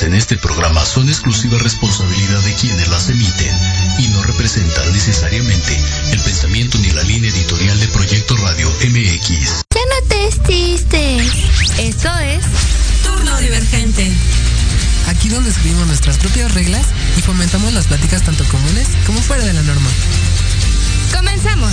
[0.00, 3.54] Vertidas en este programa son exclusiva responsabilidad de quienes las emiten
[3.98, 5.78] y no representan necesariamente
[6.12, 9.64] el pensamiento ni la línea editorial de Proyecto Radio MX.
[9.74, 11.32] Ya no te estistes.
[11.78, 12.44] Esto es
[13.02, 14.10] Turno Divergente.
[15.08, 16.86] Aquí donde escribimos nuestras propias reglas
[17.16, 19.90] y fomentamos las pláticas tanto comunes como fuera de la norma.
[21.14, 21.72] Comenzamos.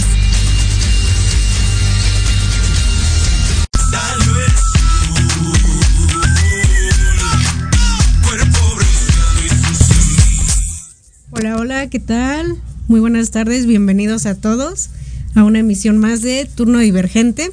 [11.90, 12.58] ¿Qué tal?
[12.90, 14.90] Muy buenas tardes, bienvenidos a todos
[15.36, 17.50] a una emisión más de Turno Divergente.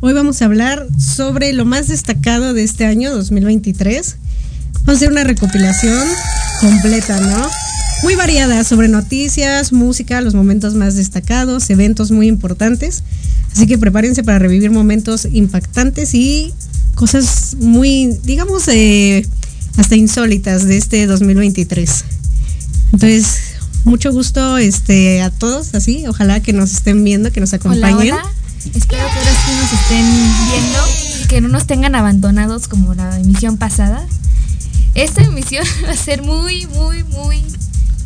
[0.00, 4.16] Hoy vamos a hablar sobre lo más destacado de este año 2023.
[4.74, 6.06] Vamos a hacer una recopilación
[6.60, 7.48] completa, ¿no?
[8.04, 13.02] Muy variada sobre noticias, música, los momentos más destacados, eventos muy importantes.
[13.52, 16.54] Así que prepárense para revivir momentos impactantes y
[16.94, 19.26] cosas muy, digamos, eh,
[19.78, 22.04] hasta insólitas de este 2023.
[22.92, 23.43] Entonces,
[23.84, 26.06] mucho gusto este, a todos, así.
[26.06, 27.94] Ojalá que nos estén viendo, que nos acompañen.
[28.12, 28.30] Hola, hola.
[28.74, 30.06] Espero que ahora sí nos estén
[30.50, 34.06] viendo, que no nos tengan abandonados como la emisión pasada.
[34.94, 37.42] Esta emisión va a ser muy, muy, muy,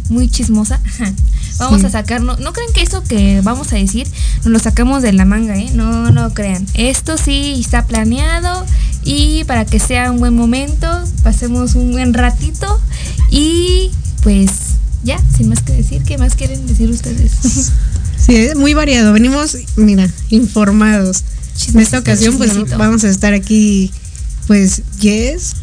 [0.08, 0.80] muy chismosa.
[1.58, 1.86] Vamos Sí.
[1.86, 2.38] a sacarnos.
[2.40, 4.06] No crean que eso que vamos a decir
[4.38, 5.68] nos lo sacamos de la manga, ¿eh?
[5.74, 6.64] No, no crean.
[6.74, 8.64] Esto sí está planeado
[9.04, 10.88] y para que sea un buen momento,
[11.24, 12.80] pasemos un buen ratito
[13.28, 13.90] y
[14.22, 14.50] pues
[15.08, 17.32] ya, sin más que decir, ¿qué más quieren decir ustedes?
[18.18, 19.12] Sí, es muy variado.
[19.14, 21.22] Venimos, mira, informados.
[21.72, 23.90] En esta ocasión, pues vamos a estar aquí,
[24.48, 25.54] pues, Jess,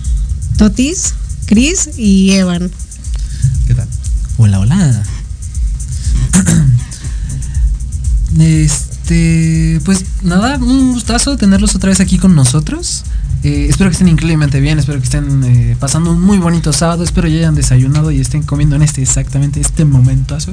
[0.58, 1.14] Totis,
[1.46, 2.72] Chris y Evan.
[3.68, 3.88] ¿Qué tal?
[4.38, 5.04] Hola, hola.
[8.40, 13.04] Este, pues nada, un gustazo tenerlos otra vez aquí con nosotros.
[13.46, 17.04] Eh, espero que estén increíblemente bien, espero que estén eh, pasando un muy bonito sábado,
[17.04, 20.52] espero ya hayan desayunado y estén comiendo en este exactamente este momentazo.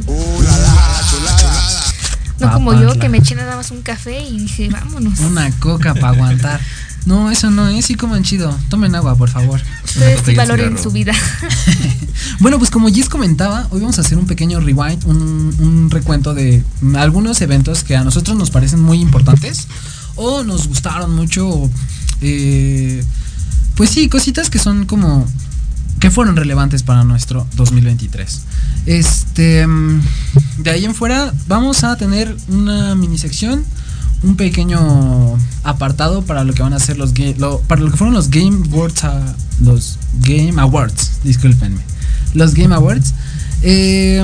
[2.38, 5.20] No como yo, que me eché nada más un café y dije, vámonos.
[5.20, 6.60] Una coca para aguantar.
[7.04, 8.56] No, eso no es, sí coman chido.
[8.68, 9.60] Tomen agua, por favor.
[9.84, 11.12] Ustedes sí valoren su vida.
[12.38, 16.34] Bueno, pues como Gis comentaba, hoy vamos a hacer un pequeño rewind, un, un recuento
[16.34, 16.62] de
[16.94, 19.66] algunos eventos que a nosotros nos parecen muy importantes
[20.14, 21.48] o nos gustaron mucho.
[21.48, 21.70] o,
[22.22, 23.04] eh,
[23.76, 25.26] pues sí, cositas que son como
[26.00, 28.40] que fueron relevantes para nuestro 2023.
[28.86, 30.00] Este, mm,
[30.58, 33.64] de ahí en fuera vamos a tener una mini sección,
[34.24, 34.78] un pequeño
[35.64, 38.30] apartado para lo que van a ser los ga- lo- para lo que fueron los
[38.30, 41.80] Game Awards, a- los Game Awards, discúlpenme,
[42.34, 43.14] los Game Awards.
[43.62, 44.22] Eh,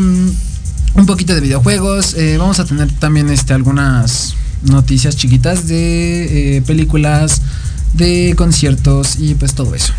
[0.95, 4.35] un poquito de videojuegos, eh, vamos a tener también este algunas
[4.65, 7.41] noticias chiquitas de películas,
[7.95, 9.93] de conciertos y pues todo eso.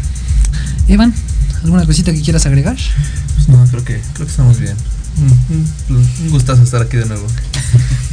[0.88, 1.14] Evan,
[1.64, 2.78] ¿alguna cosita que quieras agregar?
[3.36, 4.76] Pues no, creo que, creo que estamos bien.
[5.18, 7.26] Un, un- un gustazo estar aquí de nuevo.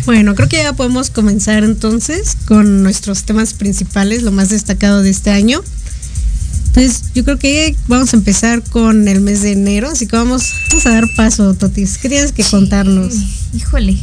[0.06, 5.10] Bueno, creo que ya podemos comenzar entonces con nuestros temas principales, lo más destacado de
[5.10, 5.60] este año.
[6.68, 10.52] Entonces, yo creo que vamos a empezar con el mes de enero, así que vamos,
[10.68, 11.98] vamos a dar paso, Totis.
[11.98, 13.14] ¿Qué tienes que contarnos?
[13.52, 13.98] Híjole,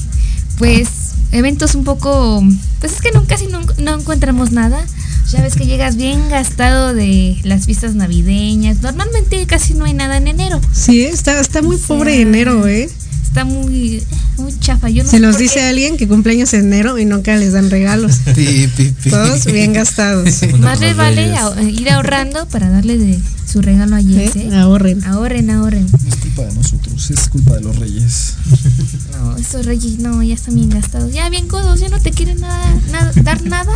[0.57, 0.89] pues
[1.33, 2.41] eventos un poco,
[2.79, 4.85] pues es que no, casi no, no encontramos nada.
[5.29, 8.81] Ya ves que llegas bien gastado de las fiestas navideñas.
[8.81, 10.61] Normalmente casi no hay nada en enero.
[10.71, 12.89] Sí, está, está muy O pobre enero, ¿eh?
[13.33, 14.03] Está muy,
[14.37, 14.91] muy chafa.
[14.91, 15.63] Yo no Se los dice qué.
[15.63, 18.17] alguien que cumpleaños en enero y nunca les dan regalos.
[18.35, 19.09] Pi, pi, pi.
[19.09, 20.29] Todos bien gastados.
[20.59, 23.19] Más les vale a- ir ahorrando para darle de
[23.51, 24.49] su regalo a Jess, ¿eh?
[24.51, 24.55] ¿eh?
[24.55, 25.03] Ahorren.
[25.05, 25.87] Ahorren, ahorren.
[26.07, 28.35] Es culpa de nosotros, es culpa de los reyes.
[29.13, 31.11] No, esos reyes no, ya están bien gastados.
[31.11, 33.71] Ya bien codos, ya no te quieren nada, nada- dar nada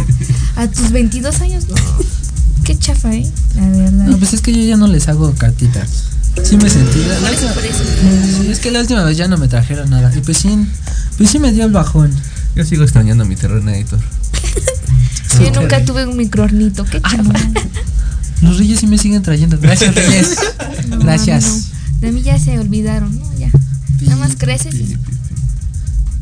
[0.56, 1.68] a tus 22 años.
[1.68, 1.76] No,
[2.64, 3.26] qué chafa, ¿eh?
[3.56, 4.06] La verdad.
[4.06, 6.04] No, pues es que yo ya no les hago cartitas.
[6.44, 7.00] Sí me sentí.
[7.04, 7.84] la- por eso.
[8.44, 10.12] Sí, es que la última vez ya no me trajeron nada.
[10.16, 10.50] Y pues sí,
[11.18, 12.12] pues sí me dio el bajón.
[12.56, 14.00] Yo sigo extrañando mi Terrenator.
[15.40, 17.34] Yo nunca tuve un microornito, qué chafa.
[18.42, 19.58] Los reyes sí me siguen trayendo.
[19.60, 20.36] Gracias, reyes.
[20.90, 21.46] No, Gracias.
[21.46, 22.00] no.
[22.02, 23.38] De mí ya se olvidaron, ¿no?
[23.38, 23.50] Ya.
[24.02, 24.96] Nada más creces y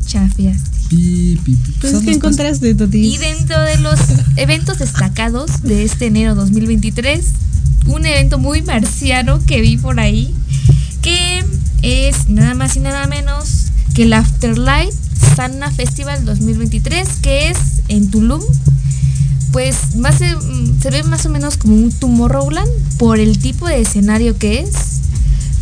[0.06, 0.70] chafiaste.
[0.88, 1.72] Pi, pi, pi.
[1.80, 3.14] Pues, ¿qué encontraste, Totis?
[3.14, 3.98] Y dentro de los
[4.36, 7.24] eventos destacados de este enero 2023,
[7.86, 10.34] un evento muy marciano que vi por ahí,
[11.02, 11.44] que
[11.82, 14.92] es nada más y nada menos que el Afterlife
[15.36, 18.42] Sana Festival 2023, que es en Tulum.
[19.52, 22.68] Pues más se, mm, se ve más o menos como un Tomorrowland
[22.98, 24.70] por el tipo de escenario que es,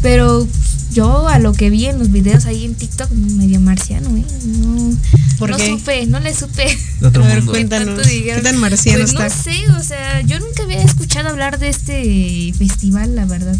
[0.03, 0.49] pero
[0.95, 4.25] yo a lo que vi en los videos ahí en TikTok, medio marciano, ¿eh?
[4.47, 4.97] No,
[5.39, 5.69] ¿Por no qué?
[5.69, 6.79] supe, no le supe.
[7.01, 7.53] De otro A ver, mundo.
[7.53, 7.87] cuéntanos.
[7.97, 8.43] tanto dijeron.
[8.43, 9.25] ¿Qué tan marciano Pues está?
[9.29, 13.57] No sé, o sea, yo nunca había escuchado hablar de este festival, la verdad.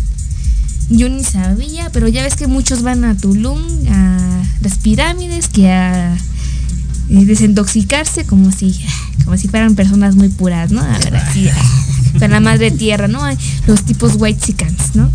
[0.91, 3.61] Yo ni sabía, pero ya ves que muchos van a Tulum,
[3.91, 8.79] a las pirámides, que a eh, desintoxicarse como si,
[9.25, 10.81] como si fueran personas muy puras, ¿no?
[10.83, 11.49] A ver, así,
[12.15, 13.21] para la madre tierra, ¿no?
[13.67, 15.11] Los tipos white chickens, ¿no?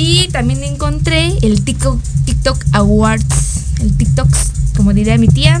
[0.00, 3.24] Y también encontré el TikTok, TikTok Awards,
[3.80, 4.38] el TikToks,
[4.76, 5.60] como diría mi tía.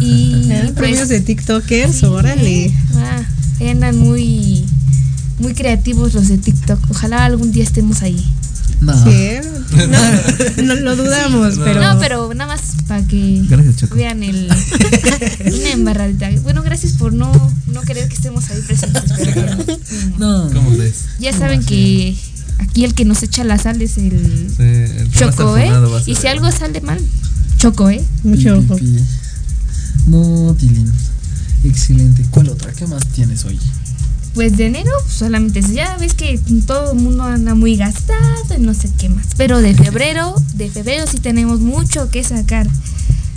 [0.00, 2.72] Y pues, Premios de TikTokers, Sí, órale.
[2.96, 3.22] ah,
[3.70, 4.64] andan muy,
[5.38, 6.80] muy creativos los de TikTok.
[6.90, 8.24] Ojalá algún día estemos ahí.
[8.80, 8.92] No.
[9.04, 9.40] Sí, ¿eh?
[10.62, 11.60] no, no lo dudamos, Sí.
[11.64, 11.80] pero.
[11.82, 14.48] No, pero nada más para que Gracias, vean el
[15.46, 16.30] una embarradita.
[16.42, 17.32] Bueno, gracias por no,
[17.72, 19.02] no querer que estemos ahí presentes.
[19.16, 19.56] Pero bueno,
[20.18, 20.50] No.
[20.52, 21.06] ¿Cómo ves?
[21.18, 22.16] ya saben que
[22.58, 25.70] aquí el que nos echa la sal es el Sí, el Choco, ¿eh?
[26.06, 27.00] Y si algo sale mal,
[27.58, 28.02] Choco, ¿eh?
[28.22, 28.76] Mucho ojo.
[30.06, 30.90] No, Tilín.
[31.64, 32.24] Excelente.
[32.30, 32.72] ¿Cuál otra?
[32.72, 33.58] ¿Qué más tienes hoy?
[34.34, 35.72] Pues de enero pues, solamente eso.
[35.72, 39.26] Ya ves que todo el mundo anda muy gastado y no sé qué más.
[39.36, 42.68] Pero de febrero, de febrero sí tenemos mucho que sacar.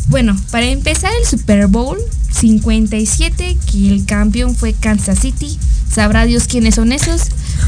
[0.08, 1.98] Bueno, para empezar el Super Bowl
[2.32, 5.58] 57, que el campeón fue Kansas City.
[5.90, 7.24] Sabrá Dios quiénes son esos,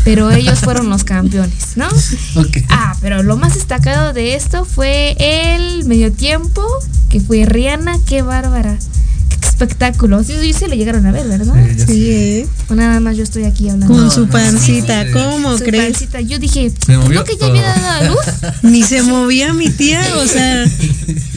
[0.05, 1.87] pero ellos fueron los campeones, ¿no?
[2.69, 6.65] Ah, pero lo más destacado de esto fue el medio tiempo,
[7.09, 8.77] que fue Rihanna, qué bárbara.
[9.63, 10.23] Espectáculo.
[10.23, 11.53] Sí, sí se lo llegaron a ver, ¿verdad?
[11.77, 12.47] Sí, Sí, ¿eh?
[12.69, 13.93] O nada más yo estoy aquí hablando.
[13.95, 15.11] Con su pancita, sí.
[15.13, 15.91] ¿cómo Su crees?
[15.93, 16.21] pancita.
[16.21, 18.17] Yo dije, Se movió ¿no que ya había dado a luz?
[18.63, 20.65] Ni se movía mi tía, o sea.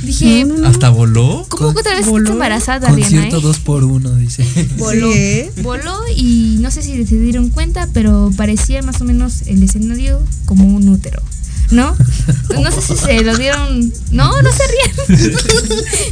[0.02, 0.68] Dije, No, no, no.
[0.68, 1.46] ¿Hasta voló?
[1.48, 2.24] ¿cómo que otra vez Voló.
[2.24, 3.02] está embarazada, Rihanna?
[3.10, 3.42] Concierto eh?
[3.42, 4.44] dos por uno, dice.
[4.78, 5.52] Voló, Sí, ¿eh?
[5.62, 10.22] voló y no sé si se dieron cuenta, pero parecía más o menos el escenario
[10.44, 11.22] como un útero.
[11.70, 11.96] ¿No?
[12.54, 13.92] No sé si se lo dieron.
[14.12, 14.96] No, no se rían.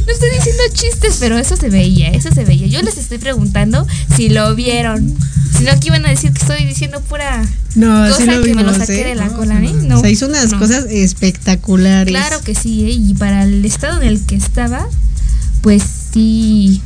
[0.05, 2.67] No estoy diciendo chistes, pero eso se veía, eso se veía.
[2.67, 5.15] Yo les estoy preguntando si lo vieron.
[5.57, 7.41] Si no, aquí iban a decir que estoy diciendo pura
[7.75, 9.05] No, cosa sí lo que me lo saqué ¿eh?
[9.05, 9.71] de la No, cola, ¿eh?
[9.83, 9.97] no.
[9.97, 10.59] O sea, hizo unas no.
[10.59, 12.11] cosas espectaculares.
[12.11, 12.91] Claro que sí, ¿eh?
[12.91, 14.85] y para el estado en el que estaba,
[15.61, 15.81] pues
[16.13, 16.81] sí,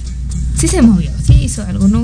[0.59, 2.03] sí se movió, sí hizo algo, no,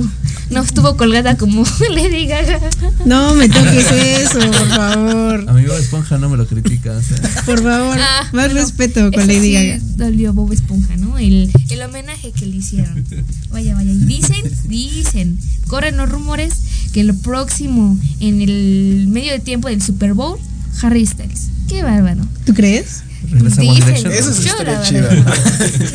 [0.49, 1.63] no estuvo colgada como
[1.95, 2.59] Lady Gaga.
[3.05, 5.45] No me toques eso, por favor.
[5.49, 6.91] Amigo Esponja no me lo critica.
[6.91, 7.17] o sea.
[7.45, 9.79] Por favor, Ah, más bueno, respeto con Lady sí Gaga.
[9.97, 11.17] Dolió Bob Esponja, ¿no?
[11.17, 13.03] El, el homenaje que le hicieron.
[13.51, 13.91] Vaya, vaya.
[13.91, 15.37] Y dicen, dicen,
[15.67, 16.53] corren los rumores
[16.93, 20.37] que lo próximo en el medio de tiempo del Super Bowl,
[20.81, 21.47] Harry Styles.
[21.67, 22.21] Qué bárbaro.
[22.45, 23.01] ¿Tú crees?
[23.25, 24.11] Dicen.
[24.11, 25.33] Eso sí yo la estaría verdad.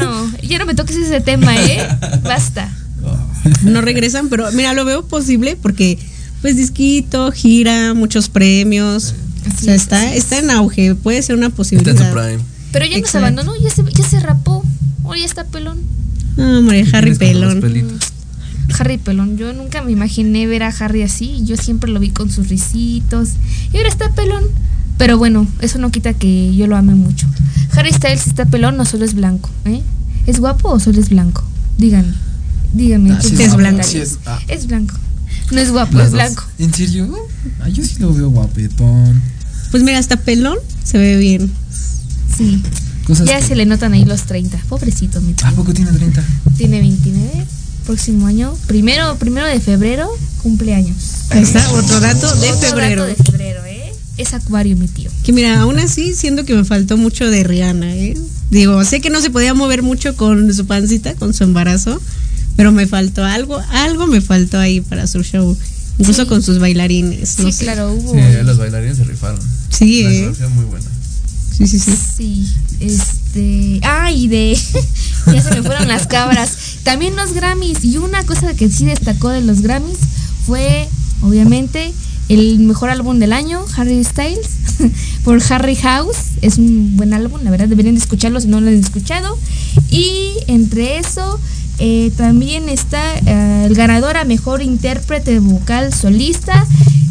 [0.00, 1.86] No, ya no me toques ese tema, ¿eh?
[2.24, 2.68] Basta.
[3.62, 5.98] No regresan, pero mira, lo veo posible porque,
[6.42, 9.14] pues, disquito, gira, muchos premios.
[9.46, 12.12] Así o sea, es, está, está en auge, puede ser una Está en su posibilidad.
[12.12, 12.42] prime.
[12.72, 13.18] Pero ya nos Exacto.
[13.18, 14.62] abandonó, ya se, ya se rapó.
[15.04, 15.78] O ya está pelón.
[16.36, 17.62] No, hombre, Harry Pelón.
[18.78, 19.36] Harry pelón.
[19.36, 21.42] Yo nunca me imaginé ver a Harry así.
[21.44, 23.30] Yo siempre lo vi con sus risitos.
[23.72, 24.44] Y ahora está pelón.
[24.98, 27.26] Pero bueno, eso no quita que yo lo ame mucho.
[27.72, 29.50] Harry Styles está pelón, no solo es blanco.
[29.64, 29.82] ¿eh?
[30.26, 31.42] ¿Es guapo o solo es blanco?
[31.78, 32.12] Díganme.
[32.72, 33.12] Díganme.
[33.12, 33.82] Ah, sí en es los blanco.
[33.82, 34.38] Sí es- ah.
[34.48, 34.94] Es blanco.
[35.50, 36.20] No es guapo, Las es dos.
[36.20, 36.44] blanco.
[36.58, 37.16] ¿En serio?
[37.60, 39.20] Ah, yo sí lo veo guapetón.
[39.70, 41.50] Pues mira, hasta pelón se ve bien.
[42.36, 42.62] Sí.
[43.06, 44.58] Cosas Ya que- se le notan ahí los 30.
[44.68, 45.46] Pobrecito, mi tío.
[45.46, 46.22] ¿A poco tiene 30?
[46.56, 47.46] Tiene 29.
[47.86, 48.54] Próximo año.
[48.66, 50.08] Primero, primero de febrero,
[50.42, 50.96] cumpleaños.
[51.30, 53.06] Ahí está, otro dato de Otro febrero.
[53.06, 53.92] dato de febrero, ¿eh?
[54.16, 55.10] Es acuario, mi tío.
[55.24, 58.16] Que mira, aún así siento que me faltó mucho de Rihanna, ¿eh?
[58.50, 62.00] Digo, sé que no se podía mover mucho con su pancita, con su embarazo,
[62.56, 65.56] pero me faltó algo, algo me faltó ahí para su show.
[65.98, 66.28] Incluso Sí.
[66.28, 67.64] con sus bailarines, no sí, sé.
[67.64, 68.14] claro, hubo.
[68.14, 69.38] Sí, los bailarines se rifaron.
[69.68, 70.32] Sí, La ¿eh?
[70.54, 70.86] muy buena.
[71.56, 71.92] Sí, sí, sí.
[72.16, 72.48] Sí,
[72.80, 73.80] este.
[73.82, 74.58] Ah, y de.
[75.26, 76.56] ya se me fueron las cabras.
[76.84, 77.84] También los Grammys.
[77.84, 79.98] Y una cosa que sí destacó de los Grammys
[80.46, 80.88] fue,
[81.20, 81.92] obviamente,
[82.30, 84.48] el mejor álbum del año, Harry Styles,
[85.24, 86.16] por Harry House.
[86.40, 89.38] Es un buen álbum, la verdad, deberían de escucharlo si no lo han escuchado.
[89.90, 91.38] Y entre eso.
[91.80, 96.66] Eh, también está eh, el ganador a mejor intérprete vocal solista,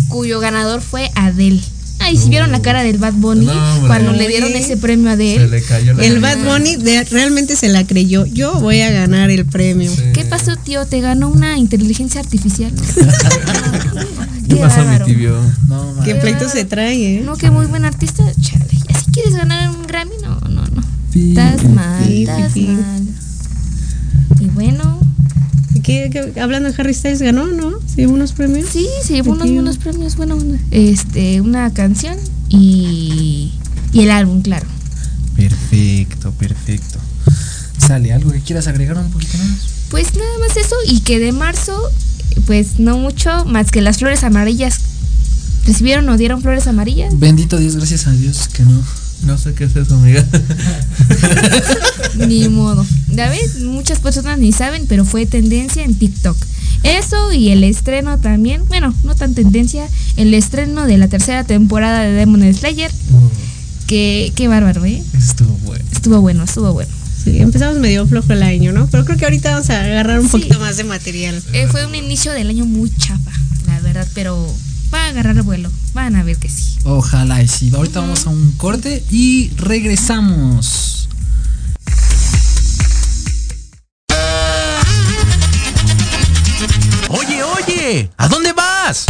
[0.07, 1.59] cuyo ganador fue Adele.
[2.01, 3.53] Ay, si vieron la cara del Bad Bunny No,
[3.85, 5.47] cuando le dieron ese premio a Se Adele.
[5.49, 8.25] le cayó la El Bad Bunny de- realmente se la creyó.
[8.25, 9.91] Yo voy a ganar el premio.
[9.93, 10.03] Sí.
[10.13, 10.85] ¿Qué pasó, tío?
[10.85, 12.71] ¿Te ganó una inteligencia artificial?
[14.47, 15.35] ¿Qué Qué pasó, mi tibio?
[15.67, 15.93] No.
[16.05, 17.21] ¿Qué pleito se trae, eh?
[17.23, 18.23] No, que muy buen artista.
[18.41, 18.65] Chale.
[18.87, 20.13] ¿Y así quieres ganar un Grammy?
[20.23, 20.83] No, no, no.
[21.13, 23.07] Estás mal, estás mal.
[24.39, 24.99] Y bueno,
[25.83, 27.73] ¿Qué, qué- hablando de Harry Styles, ganó, ¿no?
[27.93, 28.69] Sí, unos premios.
[28.71, 30.15] sí, se llevó unos premios.
[30.15, 32.17] Bueno, bueno, este, una canción
[32.49, 33.53] y
[33.91, 34.67] y el álbum, claro.
[35.35, 36.99] Perfecto, perfecto.
[37.77, 39.57] Sale, ¿algo que quieras agregar un poquito más?
[39.89, 41.75] Pues nada más eso y que de marzo,
[42.45, 44.79] pues no mucho más que las flores amarillas.
[45.65, 47.17] ¿Recibieron o dieron flores amarillas?
[47.17, 48.81] Bendito Dios, gracias a Dios que no.
[49.23, 50.25] No sé qué es eso, amiga.
[52.27, 52.85] Ni modo.
[53.09, 56.37] Ya ves, muchas personas ni saben, pero fue tendencia en TikTok.
[56.83, 62.01] Eso y el estreno también, bueno, no tan tendencia, el estreno de la tercera temporada
[62.01, 62.91] de Demon Slayer.
[63.87, 65.03] Que, qué bárbaro, ¿eh?
[65.17, 65.83] Estuvo bueno.
[65.91, 66.91] Estuvo bueno, estuvo bueno.
[67.23, 68.87] Sí, empezamos medio flojo el año, ¿no?
[68.87, 70.31] Pero creo que ahorita vamos a agarrar un Sí.
[70.31, 71.41] poquito más de material.
[71.53, 73.31] Eh, fue un inicio del año muy chafa,
[73.67, 74.47] la verdad, pero
[74.93, 75.69] va a agarrar el vuelo.
[75.93, 76.77] Van a ver que sí.
[76.83, 77.71] Ojalá y sí.
[77.73, 81.09] Ahorita vamos a un corte y regresamos.
[87.09, 89.05] Oye, oye, ¿a dónde vas?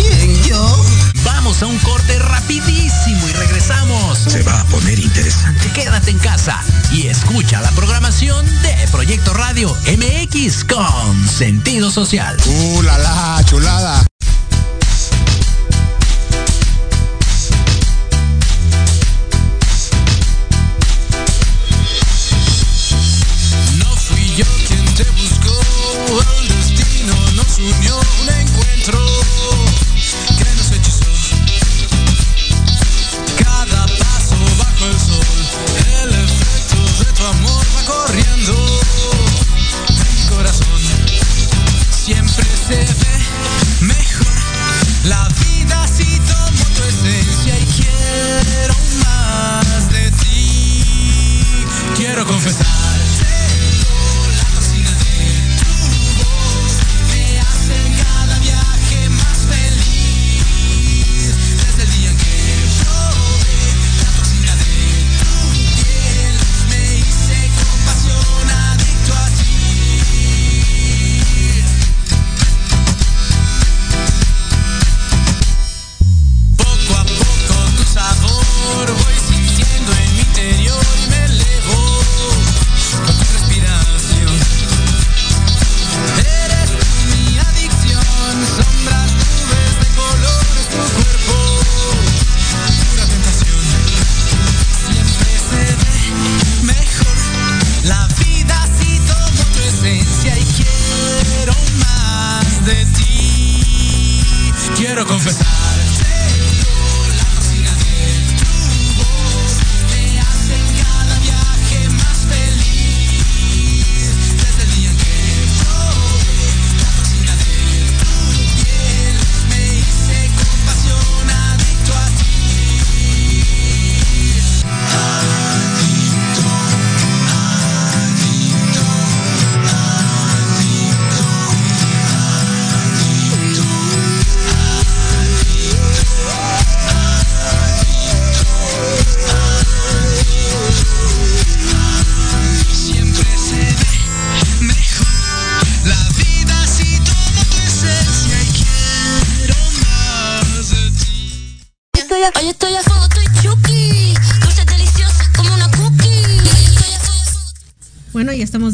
[0.48, 0.86] yo?
[1.24, 4.18] Vamos a un corte rapidísimo y regresamos.
[4.18, 5.70] Se va a poner interesante.
[5.74, 12.38] Quédate en casa y escucha la programación de Proyecto Radio MX con sentido social.
[12.46, 14.06] ¡Uh, la, la, chulada!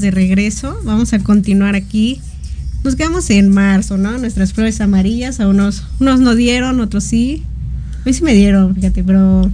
[0.06, 0.80] De regreso.
[0.84, 2.22] Vamos a continuar aquí.
[2.84, 4.18] Nos quedamos en marzo, ¿no?
[4.20, 7.44] Nuestras flores amarillas, a unos, unos no dieron, otros sí.
[8.02, 9.50] A mí sí me dieron, fíjate, pero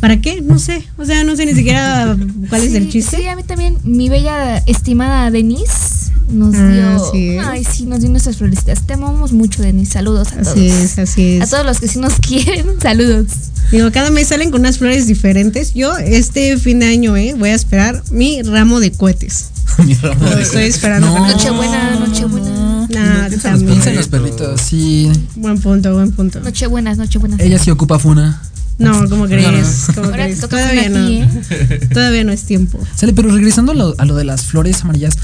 [0.00, 0.42] ¿para qué?
[0.42, 0.84] No sé.
[0.98, 2.14] O sea, no sé ni siquiera
[2.50, 3.16] cuál es el chiste.
[3.16, 5.89] Sí, a mí también, mi bella estimada Denise
[6.32, 7.42] nos Ah, dio.
[7.48, 8.82] Ay, sí, nos dio nuestras florecitas.
[8.86, 9.92] Te amamos mucho, Denise.
[9.92, 10.48] Saludos a todos.
[10.48, 11.50] Así es, así A es.
[11.50, 13.26] todos los que sí nos quieren, saludos.
[13.72, 15.74] Digo, cada mes salen con unas flores diferentes.
[15.74, 17.34] Yo este fin de año, ¿eh?
[17.38, 19.50] Voy a esperar mi ramo de cohetes.
[19.86, 21.06] Mi ramo Lo de- estoy esperando.
[21.06, 21.26] No.
[21.28, 22.86] Nochebuena, Nochebuena.
[22.90, 23.70] Nah, los- también.
[23.70, 25.10] piensa en los perritos, sí.
[25.36, 26.40] Buen punto, buen punto.
[26.40, 27.38] Nochebuenas, Nochebuenas.
[27.40, 28.42] Ella sí ocupa funa.
[28.78, 29.88] No, ¿cómo crees?
[29.94, 30.40] ¿Cómo Ahora te crees?
[30.40, 31.06] toca Todavía a no.
[31.06, 31.88] ti, ¿eh?
[31.92, 32.80] Todavía no es tiempo.
[32.96, 35.14] Sale, pero regresando a lo, a lo de las flores amarillas,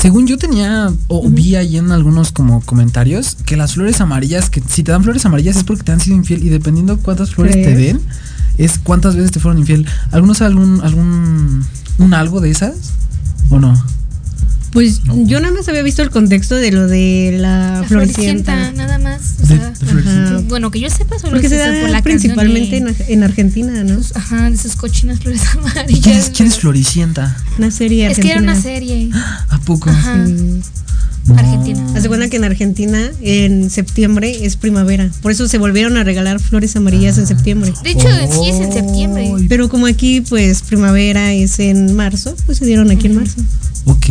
[0.00, 4.62] según yo tenía o vi ahí en algunos como comentarios que las flores amarillas, que
[4.68, 7.54] si te dan flores amarillas es porque te han sido infiel y dependiendo cuántas flores
[7.54, 8.00] te den,
[8.58, 9.86] es cuántas veces te fueron infiel.
[10.10, 11.64] ¿Alguno sabe algún, algún,
[11.98, 12.92] un algo de esas?
[13.50, 13.74] ¿O no?
[14.72, 18.52] Pues yo nada más había visto el contexto de lo de la, La floricienta.
[18.52, 19.34] floricienta, nada más.
[19.42, 22.96] O sea, de bueno, que yo sepa, solo Porque se por da la principalmente en,
[23.08, 24.00] en Argentina, ¿no?
[24.14, 26.02] Ajá, de esas cochinas flores amarillas.
[26.02, 27.36] ¿Quién es, quién es Floricienta?
[27.58, 29.10] Una serie Es que era una serie.
[29.50, 29.90] ¿A poco?
[29.90, 30.26] Ajá.
[30.26, 30.62] Sí.
[31.36, 31.84] Argentina.
[31.94, 35.10] Haz de cuenta que en Argentina, en septiembre, es primavera.
[35.22, 37.72] Por eso se volvieron a regalar flores amarillas en septiembre.
[37.84, 39.30] De hecho, sí es en septiembre.
[39.48, 43.36] Pero como aquí, pues, primavera es en marzo, pues se dieron aquí en marzo.
[43.84, 44.06] Ok.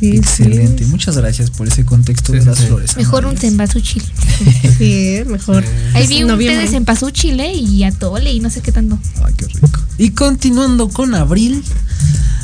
[0.00, 0.84] Sí, Excelente.
[0.84, 0.90] sí.
[0.90, 2.66] Muchas gracias por ese contexto Sí, de las sí.
[2.66, 2.96] flores.
[2.96, 4.02] Mejor un cempasúchil.
[4.78, 5.62] Sí, mejor.
[5.92, 6.62] Ahí vi un té noviembre.
[6.64, 7.52] de cempasúchil ¿eh?
[7.54, 8.98] y atole y no sé qué tanto.
[9.22, 9.68] Ay, qué rico.
[9.98, 11.62] Y continuando con abril.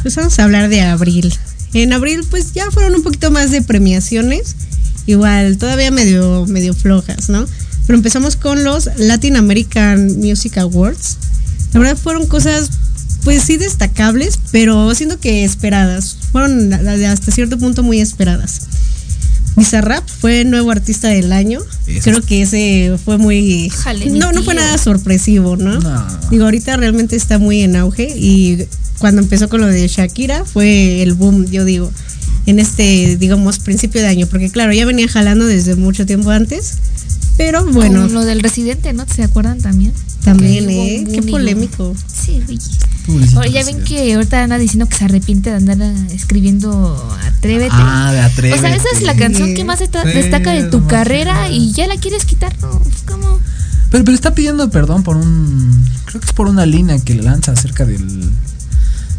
[0.03, 1.33] Pues vamos a hablar de abril.
[1.77, 4.57] En abril, pues ya fueron un poquito más de premiaciones.
[5.05, 7.47] Igual, todavía medio, medio flojas, ¿no?
[7.87, 11.19] Pero empezamos con los Latin American Music Awards.
[11.75, 12.71] La verdad fueron cosas,
[13.25, 16.17] pues sí destacables, pero siento que esperadas.
[16.33, 18.63] Fueron hasta cierto punto muy esperadas.
[19.57, 21.61] Bizarrap fue nuevo artista del año.
[21.87, 22.03] Eso.
[22.03, 23.71] Creo que ese fue muy...
[23.71, 25.81] Jale, no, no fue nada sorpresivo, ¿no?
[25.81, 26.07] No.
[26.31, 28.67] Digo, ahorita realmente está muy en auge y
[28.99, 31.91] cuando empezó con lo de Shakira fue el boom, yo digo,
[32.47, 36.75] en este, digamos, principio de año, porque claro, ya venía jalando desde mucho tiempo antes,
[37.37, 39.07] pero bueno, Con lo del residente, ¿no?
[39.07, 39.93] ¿Se acuerdan también?
[40.27, 41.07] también, ¿eh?
[41.13, 41.95] Qué polémico.
[42.13, 42.59] Sí, oye.
[43.07, 47.71] Pobrecito ya ven que ahorita anda diciendo que se arrepiente de andar ah, escribiendo Atrévete.
[47.71, 48.59] Ah, de atrévete.
[48.59, 51.97] o sea, esa es la canción que más destaca de tu carrera y ya la
[51.97, 52.81] quieres quitar, ¿no?
[52.81, 53.39] Pues, ¿Cómo?
[53.93, 55.89] Pero, pero está pidiendo perdón por un.
[56.07, 58.29] Creo que es por una línea que le lanza acerca del.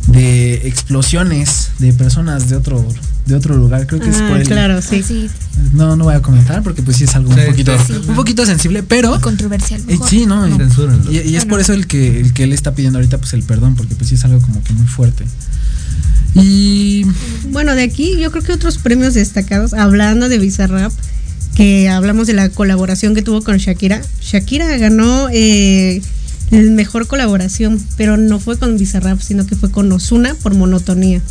[0.07, 2.85] De explosiones de personas de otro
[3.25, 3.87] de otro lugar.
[3.87, 4.47] Creo que es Ah, por el.
[4.47, 5.03] claro, sí.
[5.73, 7.93] No, no voy a comentar porque pues sí es algo Sí, un poquito sí.
[8.07, 9.81] un poquito sensible, pero controversial.
[9.89, 11.47] eh, sí, no, y- y, y es Bueno.
[11.49, 14.07] por eso el que el que él está pidiendo ahorita pues el perdón porque pues
[14.09, 15.25] sí es algo como que muy fuerte.
[16.35, 17.05] Y
[17.49, 20.91] Bueno, de aquí yo creo que otros premios destacados, hablando de Bizarrap,
[21.55, 24.01] que hablamos de la colaboración que tuvo con Shakira.
[24.21, 26.01] Shakira ganó eh,
[26.51, 31.21] mejor colaboración, pero no fue con Bizarrap, sino que fue con Ozuna por monotonía.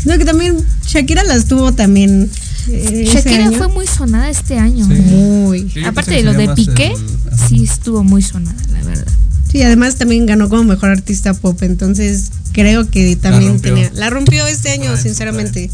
[0.00, 2.28] Sino que también Shakira las tuvo también.
[2.68, 4.86] eh, Shakira fue muy sonada este año.
[4.86, 4.94] Sí.
[4.94, 5.70] Muy.
[5.70, 9.06] Sí, Aparte de lo de Piqué, el- sí estuvo muy sonada, la verdad.
[9.50, 13.90] Sí, además también ganó como mejor artista pop, entonces creo que también tenía.
[13.94, 15.70] La rompió este año, Ay, sinceramente.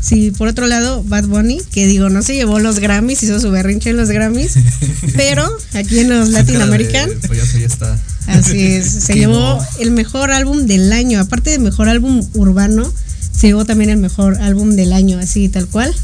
[0.00, 3.50] Sí, por otro lado, Bad Bunny, que digo, no se llevó los Grammys, hizo su
[3.50, 4.54] berrinche en los Grammys,
[5.16, 7.98] pero aquí en los Su Latin cara de American, payaso ya está.
[8.28, 12.92] Así es, se llevó el mejor álbum del año, aparte de mejor álbum urbano,
[13.32, 15.94] se llevó también el mejor álbum del año, así tal cual.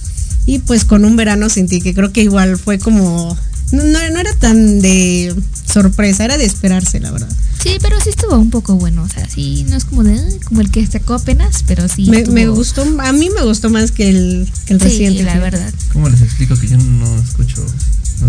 [0.46, 3.36] Y pues con un verano sin ti, que creo que igual fue como.
[3.72, 5.34] No, no, no era tan de
[5.72, 7.28] sorpresa, era de esperarse, la verdad.
[7.62, 9.02] Sí, pero sí estuvo un poco bueno.
[9.02, 12.04] O sea, sí, no es como de como el que sacó apenas, pero sí.
[12.10, 15.22] Me, estuvo- me gustó, a mí me gustó más que el, que el Sí, reciente.
[15.24, 15.72] la verdad.
[15.94, 17.64] ¿Cómo les explico que yo no escucho?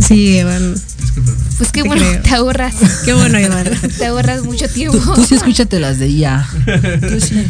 [0.05, 0.73] Sí, Evan.
[0.73, 1.37] discúlpenme.
[1.57, 2.21] Pues qué Te bueno, creo.
[2.21, 2.75] te ahorras.
[3.05, 3.65] Qué bueno, Iván.
[3.97, 4.97] Te ahorras mucho tiempo.
[4.97, 6.47] tú, tú sí escúchate las de IA.
[7.09, 7.45] Tú sí.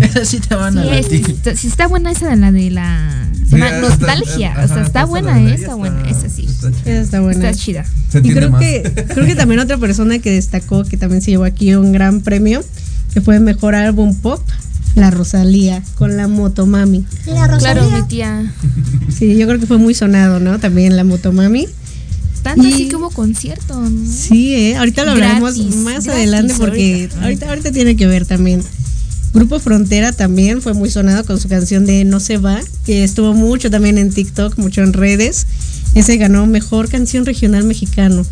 [0.00, 1.30] Esas sí te van a Sí, latir.
[1.30, 4.56] está, sí está buena esa de la de la se llama Sí, está- nostalgia.
[4.64, 6.46] o sea, está buena, eh, está buena, esa sí.
[6.48, 6.80] está chida.
[6.92, 7.48] Esa está buena.
[7.50, 7.84] Está chida.
[8.10, 8.60] Se Y creo más.
[8.60, 12.20] que, creo que también otra persona que destacó, que también se llevó aquí un gran
[12.20, 12.64] premio,
[13.12, 14.40] que fue mejor álbum pop,
[14.94, 17.04] la Rosalía, con la Motomami.
[17.24, 18.52] Claro, mi tía.
[19.16, 20.58] Sí, yo creo que fue muy sonado, ¿no?
[20.58, 21.66] También la Motomami.
[22.42, 24.10] Tanto Y- así que hubo concierto, ¿no?
[24.10, 27.22] Sí, eh, ahorita lo hablaremos Gratis, más gratis adelante porque ahorita.
[27.22, 27.48] ahorita.
[27.50, 28.62] ahorita tiene que ver también.
[29.34, 33.32] Grupo Frontera también fue muy sonado con su canción de No se va, que estuvo
[33.34, 35.46] mucho también en TikTok, mucho en redes.
[35.94, 38.24] Ese ganó mejor canción regional mexicano.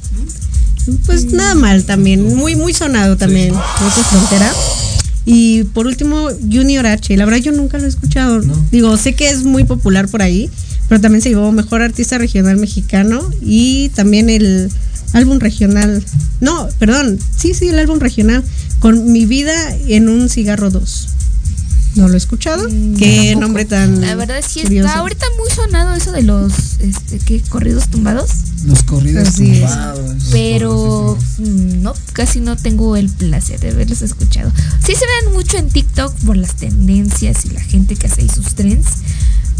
[1.06, 4.50] Pues nada mal también, muy muy sonado también Grupo Frontera.
[5.24, 7.16] Y por último, Junior H.
[7.16, 8.40] La verdad yo nunca lo he escuchado.
[8.40, 8.54] No.
[8.70, 10.50] Digo, sé que es muy popular por ahí,
[10.88, 14.70] pero también se llevó mejor artista regional mexicano y también el
[15.12, 16.02] álbum regional.
[16.40, 18.42] No, perdón, sí, sí, el álbum regional
[18.78, 19.54] con Mi vida
[19.88, 21.08] en un cigarro 2.
[21.98, 22.68] ¿No lo he escuchado?
[22.68, 23.40] Mm, Qué tampoco.
[23.40, 24.86] nombre tan La verdad sí curioso.
[24.86, 28.30] está ahorita muy sonado eso de los este qué corridos tumbados,
[28.64, 29.60] Los corridos Así es.
[29.60, 30.24] tumbados.
[30.30, 34.50] pero mm, no casi no tengo el placer de haberlos escuchado.
[34.84, 38.28] Sí se ven mucho en TikTok por las tendencias y la gente que hace ahí
[38.28, 38.86] sus trends,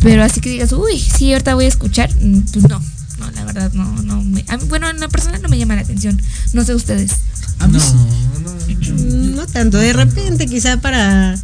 [0.02, 2.80] pero así que digas, "Uy, sí, ahorita voy a escuchar", mm, pues no.
[3.18, 5.74] No, la verdad no no me, a mí- bueno, en la persona no me llama
[5.74, 6.22] la atención.
[6.52, 7.10] No sé ustedes.
[7.58, 11.36] No, no, No tanto, de repente quizá para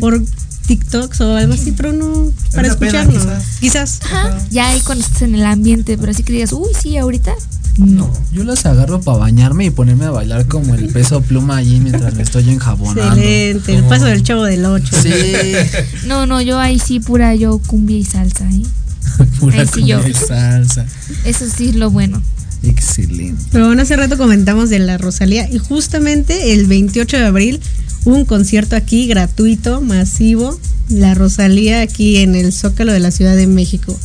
[0.00, 0.22] por
[0.66, 3.20] TikToks o algo así, pero no para pena, escucharlo.
[3.20, 3.44] quizás.
[3.60, 4.00] Quizás.
[4.04, 7.32] Ajá, ya ahí cuando estás en el ambiente, pero así que digas, "Uy, sí, ahorita."
[7.78, 8.12] No.
[8.32, 12.14] Yo las agarro para bañarme y ponerme a bailar como el peso pluma allí mientras
[12.14, 13.14] me estoy enjabonando.
[13.16, 14.96] Excelente, el paso del chavo del 8.
[15.02, 15.10] Sí.
[16.06, 18.62] No, no, yo ahí sí pura yo cumbia y salsa, ¿eh?
[19.40, 20.00] Pura Ahí sí yo.
[20.00, 20.84] comida y salsa.
[21.24, 22.20] Eso sí es lo bueno.
[22.62, 23.42] Excelente.
[23.52, 27.60] Pero bueno, hace rato comentamos de la Rosalía y justamente el 28 de abril
[28.04, 33.46] un concierto aquí gratuito, masivo, la Rosalía aquí en el Zócalo de la Ciudad de
[33.46, 33.98] México.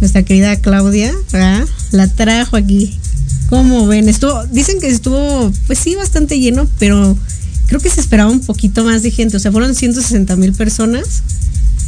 [0.00, 1.64] Nuestra querida Claudia ¿verdad?
[1.92, 2.98] la trajo aquí.
[3.48, 4.08] ¿Cómo ven?
[4.08, 7.16] Estuvo, dicen que estuvo, pues sí, bastante lleno, pero
[7.66, 9.36] creo que se esperaba un poquito más de gente.
[9.36, 11.22] O sea, fueron 160 mil personas.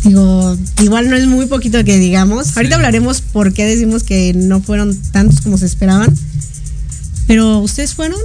[0.05, 2.57] Digo, igual no es muy poquito que digamos.
[2.57, 6.15] Ahorita hablaremos por qué decimos que no fueron tantos como se esperaban.
[7.27, 8.19] Pero ustedes fueron,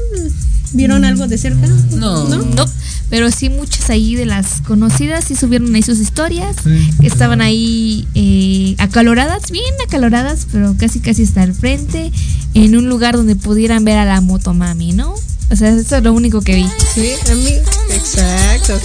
[0.74, 1.68] vieron algo de cerca?
[1.92, 2.28] No.
[2.28, 2.66] No,
[3.10, 7.42] pero sí muchas ahí de las conocidas sí subieron ahí sus historias, Sí, que estaban
[7.42, 12.12] ahí eh, acaloradas, bien acaloradas, pero casi casi hasta el frente,
[12.54, 15.16] en un lugar donde pudieran ver a la motomami, ¿no?
[15.52, 16.66] O sea, eso es lo único que vi.
[16.94, 17.54] Sí, a mí,
[17.92, 18.80] exacto.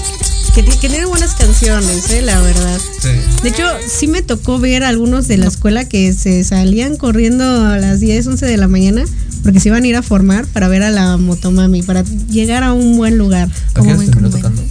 [0.54, 2.80] Que, que tiene buenas canciones, eh, la verdad.
[3.00, 3.08] Sí.
[3.42, 7.44] De hecho, sí me tocó ver a algunos de la escuela que se salían corriendo
[7.66, 9.04] a las 10, 11 de la mañana
[9.44, 12.72] porque se iban a ir a formar para ver a la motomami, para llegar a
[12.72, 13.48] un buen lugar.
[13.48, 14.62] ¿A qué Como hora terminó tocando?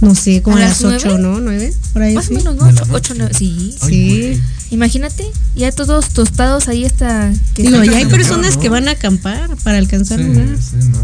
[0.00, 1.22] No sé, como ¿A las las 8, nueve?
[1.22, 1.40] ¿no?
[1.40, 2.34] 9, por ahí Más sí.
[2.34, 2.64] o menos, ¿no?
[2.64, 3.76] ¿De la 8, 9, sí.
[3.86, 4.40] Sí.
[4.72, 6.86] Imagínate, ya todos tostados ahí
[7.54, 8.62] que Digo, ya hay personas ¿no?
[8.62, 10.56] que van a acampar para alcanzar Sí, lugar.
[10.58, 10.98] sí, no.